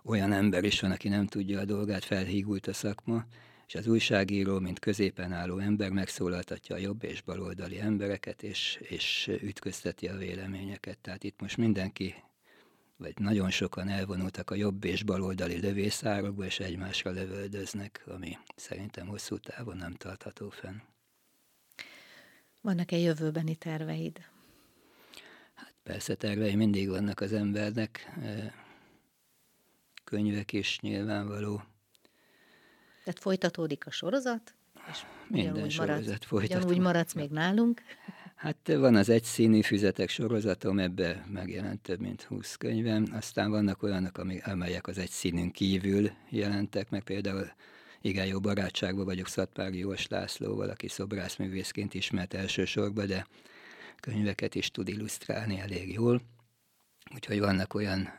olyan 0.03 0.31
ember 0.31 0.63
is 0.63 0.79
van, 0.79 0.91
aki 0.91 1.09
nem 1.09 1.27
tudja 1.27 1.59
a 1.59 1.65
dolgát, 1.65 2.03
felhígult 2.03 2.67
a 2.67 2.73
szakma, 2.73 3.25
és 3.71 3.77
az 3.77 3.87
újságíró, 3.87 4.59
mint 4.59 4.79
középen 4.79 5.31
álló 5.31 5.57
ember 5.57 5.89
megszólaltatja 5.89 6.75
a 6.75 6.79
jobb 6.79 7.03
és 7.03 7.21
baloldali 7.21 7.79
embereket, 7.79 8.43
és, 8.43 8.79
és 8.81 9.27
ütközteti 9.41 10.07
a 10.07 10.17
véleményeket. 10.17 10.97
Tehát 10.97 11.23
itt 11.23 11.41
most 11.41 11.57
mindenki, 11.57 12.15
vagy 12.97 13.13
nagyon 13.17 13.49
sokan 13.49 13.87
elvonultak 13.87 14.49
a 14.49 14.55
jobb 14.55 14.83
és 14.83 15.03
baloldali 15.03 15.59
lövészárokba, 15.59 16.45
és 16.45 16.59
egymásra 16.59 17.11
lövöldöznek, 17.11 18.03
ami 18.07 18.37
szerintem 18.55 19.07
hosszú 19.07 19.37
távon 19.37 19.77
nem 19.77 19.93
tartható 19.93 20.49
fenn. 20.49 20.77
Vannak-e 22.61 22.97
jövőbeni 22.97 23.55
terveid? 23.55 24.17
Hát 25.53 25.73
persze 25.83 26.15
tervei 26.15 26.55
mindig 26.55 26.89
vannak 26.89 27.19
az 27.19 27.33
embernek, 27.33 28.19
könyvek 30.03 30.53
is 30.53 30.79
nyilvánvaló, 30.79 31.63
tehát 33.11 33.23
folytatódik 33.23 33.85
a 33.85 33.91
sorozat, 33.91 34.55
és 34.91 34.97
Minden 35.27 35.69
sorozat 35.69 36.05
maradsz, 36.05 36.25
folytatódik. 36.25 36.77
Úgy 36.77 36.83
maradsz 36.83 37.13
még 37.13 37.29
nálunk. 37.29 37.81
Hát 38.35 38.57
van 38.73 38.95
az 38.95 39.09
egyszínű 39.09 39.61
füzetek 39.61 40.09
sorozatom, 40.09 40.79
ebbe 40.79 41.25
megjelent 41.27 41.81
több 41.81 41.99
mint 41.99 42.21
20 42.21 42.55
könyvem, 42.55 43.05
aztán 43.11 43.49
vannak 43.49 43.83
olyanok, 43.83 44.21
amelyek 44.43 44.87
az 44.87 44.97
egyszínűn 44.97 45.51
kívül 45.51 46.11
jelentek, 46.29 46.89
meg 46.89 47.03
például 47.03 47.51
igen 48.01 48.25
jó 48.25 48.39
barátságban 48.39 49.05
vagyok 49.05 49.27
Szatpári 49.27 49.77
Jós 49.77 50.07
Lászlóval, 50.07 50.69
aki 50.69 50.87
szobrászművészként 50.87 51.93
ismert 51.93 52.33
elsősorban, 52.33 53.07
de 53.07 53.27
könyveket 53.99 54.55
is 54.55 54.71
tud 54.71 54.87
illusztrálni 54.87 55.59
elég 55.59 55.93
jól. 55.93 56.21
Úgyhogy 57.15 57.39
vannak 57.39 57.73
olyan 57.73 58.09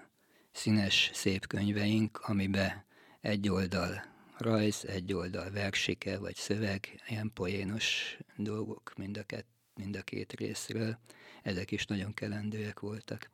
színes, 0.52 1.10
szép 1.12 1.46
könyveink, 1.46 2.20
amiben 2.22 2.84
egy 3.20 3.48
oldal 3.48 4.10
rajz, 4.42 4.84
egy 4.84 5.12
oldal 5.12 5.50
versike 5.50 6.18
vagy 6.18 6.34
szöveg, 6.34 7.02
ilyen 7.08 7.30
poénos 7.34 8.16
dolgok 8.36 8.92
mind 8.96 9.16
a, 9.16 9.22
két, 9.22 9.46
mind 9.74 9.96
a 9.96 10.02
két 10.02 10.32
részről. 10.32 10.98
Ezek 11.42 11.70
is 11.70 11.86
nagyon 11.86 12.14
kelendőek 12.14 12.80
voltak. 12.80 13.30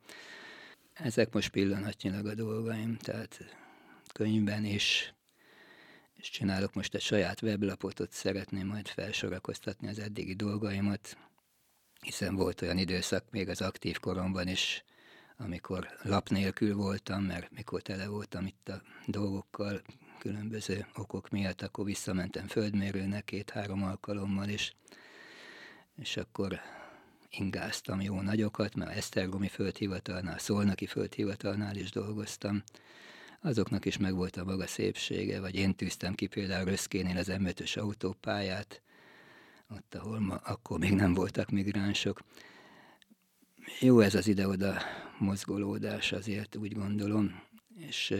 Ezek 0.93 1.33
most 1.33 1.49
pillanatnyilag 1.49 2.25
a 2.25 2.33
dolgaim, 2.33 2.97
tehát 2.97 3.39
könyvben 4.13 4.65
is, 4.65 5.13
és 6.15 6.29
csinálok 6.29 6.73
most 6.73 6.95
egy 6.95 7.01
saját 7.01 7.41
weblapot, 7.41 7.99
ott 7.99 8.11
szeretném 8.11 8.67
majd 8.67 8.87
felsorakoztatni 8.87 9.87
az 9.87 9.99
eddigi 9.99 10.33
dolgaimat, 10.33 11.17
hiszen 12.01 12.35
volt 12.35 12.61
olyan 12.61 12.77
időszak 12.77 13.31
még 13.31 13.49
az 13.49 13.61
aktív 13.61 13.99
koromban 13.99 14.47
is, 14.47 14.83
amikor 15.37 15.87
lap 16.01 16.29
nélkül 16.29 16.75
voltam, 16.75 17.23
mert 17.23 17.51
mikor 17.51 17.81
tele 17.81 18.07
voltam 18.07 18.45
itt 18.45 18.69
a 18.69 18.81
dolgokkal, 19.05 19.81
különböző 20.19 20.85
okok 20.95 21.29
miatt, 21.29 21.61
akkor 21.61 21.85
visszamentem 21.85 22.47
földmérőnek 22.47 23.25
két-három 23.25 23.83
alkalommal 23.83 24.47
is, 24.49 24.75
és 25.95 26.17
akkor 26.17 26.59
ingáztam 27.29 28.01
jó 28.01 28.21
nagyokat, 28.21 28.75
mert 28.75 28.95
Esztergomi 28.95 29.47
földhivatalnál, 29.47 30.39
Szolnoki 30.39 30.85
földhivatalnál 30.85 31.75
is 31.75 31.91
dolgoztam. 31.91 32.63
Azoknak 33.41 33.85
is 33.85 33.97
megvolt 33.97 34.37
a 34.37 34.43
maga 34.43 34.67
szépsége, 34.67 35.39
vagy 35.39 35.55
én 35.55 35.75
tűztem 35.75 36.13
ki 36.13 36.27
például 36.27 36.65
Röszkénél 36.65 37.17
az 37.17 37.27
m 37.27 37.47
autópályát, 37.79 38.81
ott, 39.69 39.95
ahol 39.95 40.19
ma, 40.19 40.35
akkor 40.35 40.79
még 40.79 40.93
nem 40.93 41.13
voltak 41.13 41.49
migránsok. 41.49 42.21
Jó 43.79 43.99
ez 43.99 44.15
az 44.15 44.27
ide-oda 44.27 44.81
mozgolódás 45.17 46.11
azért, 46.11 46.55
úgy 46.55 46.73
gondolom, 46.73 47.41
és 47.75 48.13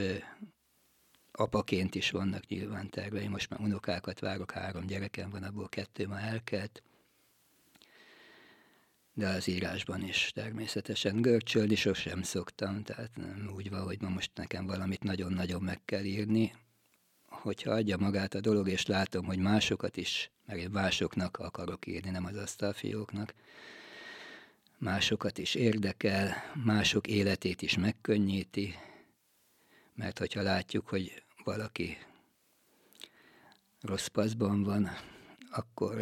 apaként 1.39 1.95
is 1.95 2.11
vannak 2.11 2.47
nyilván 2.47 2.89
terveim, 2.89 3.31
most 3.31 3.49
már 3.49 3.59
unokákat 3.59 4.19
várok, 4.19 4.51
három 4.51 4.85
gyerekem 4.85 5.29
van, 5.29 5.43
abból 5.43 5.69
kettő 5.69 6.07
ma 6.07 6.19
elkelt, 6.19 6.83
de 9.13 9.27
az 9.27 9.47
írásban 9.47 10.03
is 10.03 10.31
természetesen. 10.33 11.21
Görcsölni 11.21 11.75
sosem 11.75 12.21
szoktam, 12.21 12.83
tehát 12.83 13.15
nem 13.15 13.51
úgy 13.55 13.69
van, 13.69 13.83
hogy 13.83 14.01
ma 14.01 14.09
most 14.09 14.31
nekem 14.35 14.65
valamit 14.65 15.03
nagyon-nagyon 15.03 15.61
meg 15.61 15.79
kell 15.85 16.03
írni. 16.03 16.55
Hogyha 17.25 17.71
adja 17.71 17.97
magát 17.97 18.33
a 18.33 18.39
dolog, 18.39 18.69
és 18.69 18.85
látom, 18.85 19.25
hogy 19.25 19.37
másokat 19.37 19.97
is, 19.97 20.31
mert 20.45 20.59
én 20.59 20.69
másoknak 20.69 21.37
akarok 21.37 21.87
írni, 21.87 22.09
nem 22.09 22.25
az 22.25 22.35
asztalfióknak, 22.35 23.33
másokat 24.77 25.37
is 25.37 25.55
érdekel, 25.55 26.33
mások 26.63 27.07
életét 27.07 27.61
is 27.61 27.77
megkönnyíti, 27.77 28.75
mert 29.95 30.17
hogyha 30.17 30.41
látjuk, 30.41 30.87
hogy 30.87 31.23
valaki 31.49 31.97
rossz 33.81 34.07
paszban 34.07 34.63
van, 34.63 34.89
akkor 35.51 36.01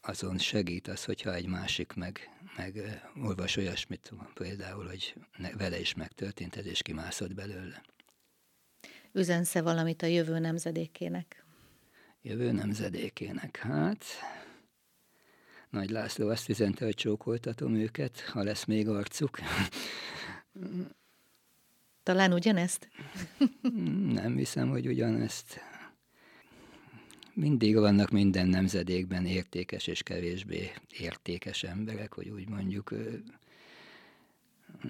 azon 0.00 0.38
segít 0.38 0.88
az, 0.88 1.04
hogyha 1.04 1.34
egy 1.34 1.46
másik 1.46 1.92
meg, 1.92 2.30
meg 2.56 3.02
olvas 3.22 3.56
olyasmit, 3.56 4.12
például, 4.34 4.86
hogy 4.86 5.14
vele 5.56 5.80
is 5.80 5.94
megtörtént 5.94 6.56
ez, 6.56 6.66
és 6.66 6.82
kimászott 6.82 7.34
belőle. 7.34 7.82
Üzensze 9.12 9.62
valamit 9.62 10.02
a 10.02 10.06
jövő 10.06 10.38
nemzedékének? 10.38 11.44
Jövő 12.22 12.52
nemzedékének, 12.52 13.56
hát... 13.56 14.04
Nagy 15.70 15.90
László 15.90 16.28
azt 16.28 16.48
üzente, 16.48 16.84
hogy 16.84 16.94
csókoltatom 16.94 17.74
őket, 17.74 18.20
ha 18.20 18.42
lesz 18.42 18.64
még 18.64 18.88
arcuk. 18.88 19.38
Talán 22.04 22.32
ugyanezt? 22.32 22.88
Nem 24.12 24.36
hiszem, 24.36 24.68
hogy 24.68 24.86
ugyanezt. 24.86 25.60
Mindig 27.34 27.76
vannak 27.76 28.10
minden 28.10 28.46
nemzedékben 28.46 29.26
értékes 29.26 29.86
és 29.86 30.02
kevésbé 30.02 30.70
értékes 30.98 31.62
emberek, 31.62 32.12
hogy 32.12 32.28
úgy 32.28 32.48
mondjuk 32.48 32.94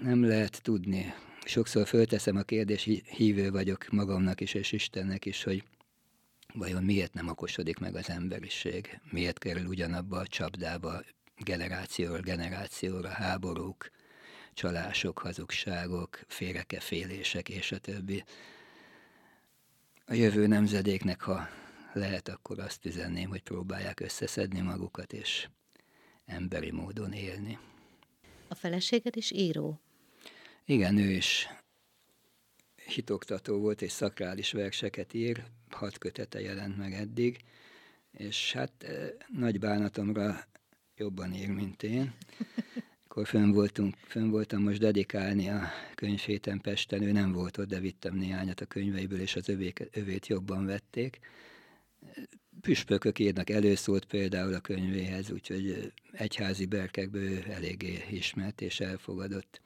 nem 0.02 0.24
lehet 0.24 0.62
tudni. 0.62 1.14
Sokszor 1.44 1.86
fölteszem 1.86 2.36
a 2.36 2.42
kérdést, 2.42 2.84
hívő 3.06 3.50
vagyok 3.50 3.90
magamnak 3.90 4.40
is 4.40 4.54
és 4.54 4.72
Istennek 4.72 5.24
is, 5.24 5.42
hogy 5.42 5.64
vajon 6.54 6.82
miért 6.82 7.14
nem 7.14 7.28
okosodik 7.28 7.78
meg 7.78 7.94
az 7.96 8.10
emberiség? 8.10 9.00
Miért 9.10 9.38
kerül 9.38 9.66
ugyanabba 9.66 10.16
a 10.18 10.26
csapdába 10.26 11.02
generációról 11.44 12.20
generációra 12.20 13.08
háborúk, 13.08 13.90
csalások, 14.54 15.18
hazugságok, 15.18 16.20
félrekefélések 16.26 17.48
és 17.48 17.72
a 17.72 17.78
többi. 17.78 18.24
A 20.06 20.14
jövő 20.14 20.46
nemzedéknek, 20.46 21.20
ha 21.20 21.48
lehet, 21.92 22.28
akkor 22.28 22.58
azt 22.58 22.84
üzenném, 22.84 23.28
hogy 23.28 23.42
próbálják 23.42 24.00
összeszedni 24.00 24.60
magukat, 24.60 25.12
és 25.12 25.48
emberi 26.26 26.70
módon 26.70 27.12
élni. 27.12 27.58
A 28.48 28.54
feleséged 28.54 29.16
is 29.16 29.30
író? 29.30 29.80
Igen, 30.64 30.96
ő 30.96 31.10
is 31.10 31.48
hitoktató 32.86 33.58
volt, 33.58 33.82
és 33.82 33.92
szakrális 33.92 34.52
verseket 34.52 35.14
ír, 35.14 35.44
hat 35.70 35.98
kötete 35.98 36.40
jelent 36.40 36.76
meg 36.76 36.92
eddig, 36.92 37.44
és 38.10 38.52
hát 38.52 38.72
eh, 38.78 39.08
nagy 39.28 39.58
bánatomra 39.58 40.46
jobban 40.96 41.34
ír, 41.34 41.48
mint 41.48 41.82
én 41.82 42.14
akkor 43.14 43.26
fönn, 43.26 43.50
voltunk, 43.50 43.96
fönn 44.06 44.30
voltam 44.30 44.62
most 44.62 44.78
dedikálni 44.78 45.48
a 45.48 45.70
könyvhéten 45.94 46.60
Pesten, 46.60 47.02
ő 47.02 47.12
nem 47.12 47.32
volt 47.32 47.58
ott, 47.58 47.68
de 47.68 47.78
vittem 47.78 48.14
néhányat 48.14 48.60
a 48.60 48.66
könyveiből, 48.66 49.20
és 49.20 49.36
az 49.36 49.48
övék, 49.48 49.88
övét 49.92 50.26
jobban 50.26 50.66
vették. 50.66 51.18
püspökök 52.60 53.18
írnak 53.18 53.50
előszót 53.50 54.04
például 54.04 54.54
a 54.54 54.60
könyvéhez, 54.60 55.30
úgyhogy 55.30 55.92
egyházi 56.12 56.66
berkekből 56.66 57.42
eléggé 57.50 58.04
ismert 58.10 58.60
és 58.60 58.80
elfogadott. 58.80 59.60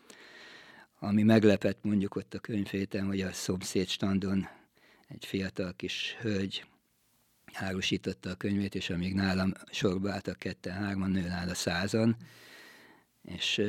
Ami 0.99 1.23
meglepett 1.23 1.79
mondjuk 1.83 2.17
ott 2.17 2.35
a 2.35 2.39
könyvhéten, 2.39 3.07
hogy 3.07 3.21
a 3.21 3.33
szomszéd 3.33 3.89
standon 3.89 4.49
egy 5.09 5.25
fiatal 5.25 5.73
kis 5.77 6.17
hölgy 6.21 6.65
árusította 7.53 8.31
a 8.31 8.35
könyvét, 8.35 8.75
és 8.75 8.91
amíg 8.91 9.15
nálam 9.15 9.53
sorba 9.71 10.13
álltak 10.13 10.39
ketten-hárman, 10.39 11.11
nő 11.11 11.27
nála 11.29 11.55
százan, 11.55 12.17
és 13.23 13.63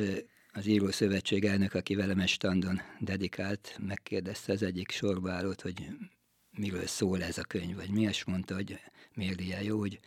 az 0.52 0.66
Író 0.66 0.90
Szövetség 0.90 1.44
elnök, 1.44 1.74
aki 1.74 1.94
velem 1.94 2.26
standon 2.26 2.80
dedikált, 3.00 3.78
megkérdezte 3.86 4.52
az 4.52 4.62
egyik 4.62 4.90
sorba 4.90 5.32
állót, 5.32 5.60
hogy 5.60 5.88
miről 6.50 6.86
szól 6.86 7.22
ez 7.22 7.38
a 7.38 7.42
könyv, 7.42 7.76
vagy 7.76 7.90
mi, 7.90 8.02
és 8.02 8.24
mondta, 8.24 8.54
hogy 8.54 8.80
miért 9.14 9.40
ilyen 9.40 9.62
jó, 9.62 9.78
hogy 9.78 10.00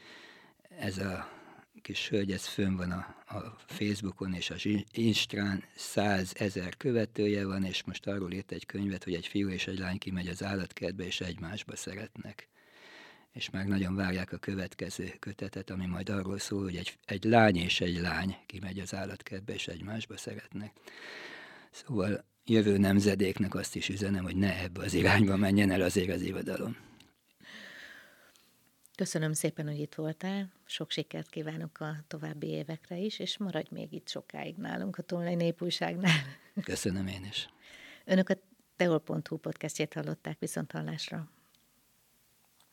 ez 0.77 0.97
a 0.97 1.41
kis 1.81 2.09
hölgy, 2.09 2.31
ez 2.31 2.47
fönn 2.47 2.75
van 2.75 2.91
a, 2.91 3.15
a 3.37 3.57
Facebookon 3.67 4.33
és 4.33 4.49
az 4.49 4.67
Instrán, 4.91 5.63
százezer 5.75 6.77
követője 6.77 7.45
van, 7.45 7.63
és 7.63 7.83
most 7.83 8.07
arról 8.07 8.31
írt 8.31 8.51
egy 8.51 8.65
könyvet, 8.65 9.03
hogy 9.03 9.13
egy 9.13 9.27
fiú 9.27 9.49
és 9.49 9.67
egy 9.67 9.79
lány 9.79 9.97
kimegy 9.97 10.27
az 10.27 10.43
állatkertbe, 10.43 11.05
és 11.05 11.21
egymásba 11.21 11.75
szeretnek. 11.75 12.47
És 13.33 13.49
már 13.49 13.65
nagyon 13.65 13.95
várják 13.95 14.31
a 14.31 14.37
következő 14.37 15.13
kötetet, 15.19 15.69
ami 15.69 15.85
majd 15.85 16.09
arról 16.09 16.39
szól, 16.39 16.63
hogy 16.63 16.75
egy, 16.75 16.97
egy 17.05 17.23
lány 17.23 17.55
és 17.55 17.81
egy 17.81 17.99
lány 17.99 18.37
kimegy 18.45 18.79
az 18.79 18.93
állatkertbe, 18.93 19.53
és 19.53 19.67
egymásba 19.67 20.17
szeretnek. 20.17 20.71
Szóval 21.71 22.25
jövő 22.45 22.77
nemzedéknek 22.77 23.55
azt 23.55 23.75
is 23.75 23.89
üzenem, 23.89 24.23
hogy 24.23 24.35
ne 24.35 24.61
ebbe 24.61 24.81
az 24.81 24.93
irányba 24.93 25.35
menjen 25.35 25.71
el 25.71 25.81
azért 25.81 26.09
az 26.09 26.21
irodalom. 26.21 26.77
Köszönöm 28.95 29.33
szépen, 29.33 29.67
hogy 29.67 29.79
itt 29.79 29.95
voltál. 29.95 30.51
Sok 30.65 30.91
sikert 30.91 31.29
kívánok 31.29 31.79
a 31.79 31.95
további 32.07 32.47
évekre 32.47 32.97
is, 32.97 33.19
és 33.19 33.37
maradj 33.37 33.67
még 33.71 33.93
itt 33.93 34.09
sokáig 34.09 34.55
nálunk 34.55 34.97
a 34.97 35.01
Tonlai 35.01 35.35
Népújságnál. 35.35 36.23
Köszönöm 36.63 37.07
én 37.07 37.25
is. 37.29 37.49
Önök 38.05 38.29
a 38.29 38.35
teol.hu 38.75 39.37
podcastjét 39.37 39.93
hallották 39.93 40.39
viszont 40.39 40.71
hallásra. 40.71 41.29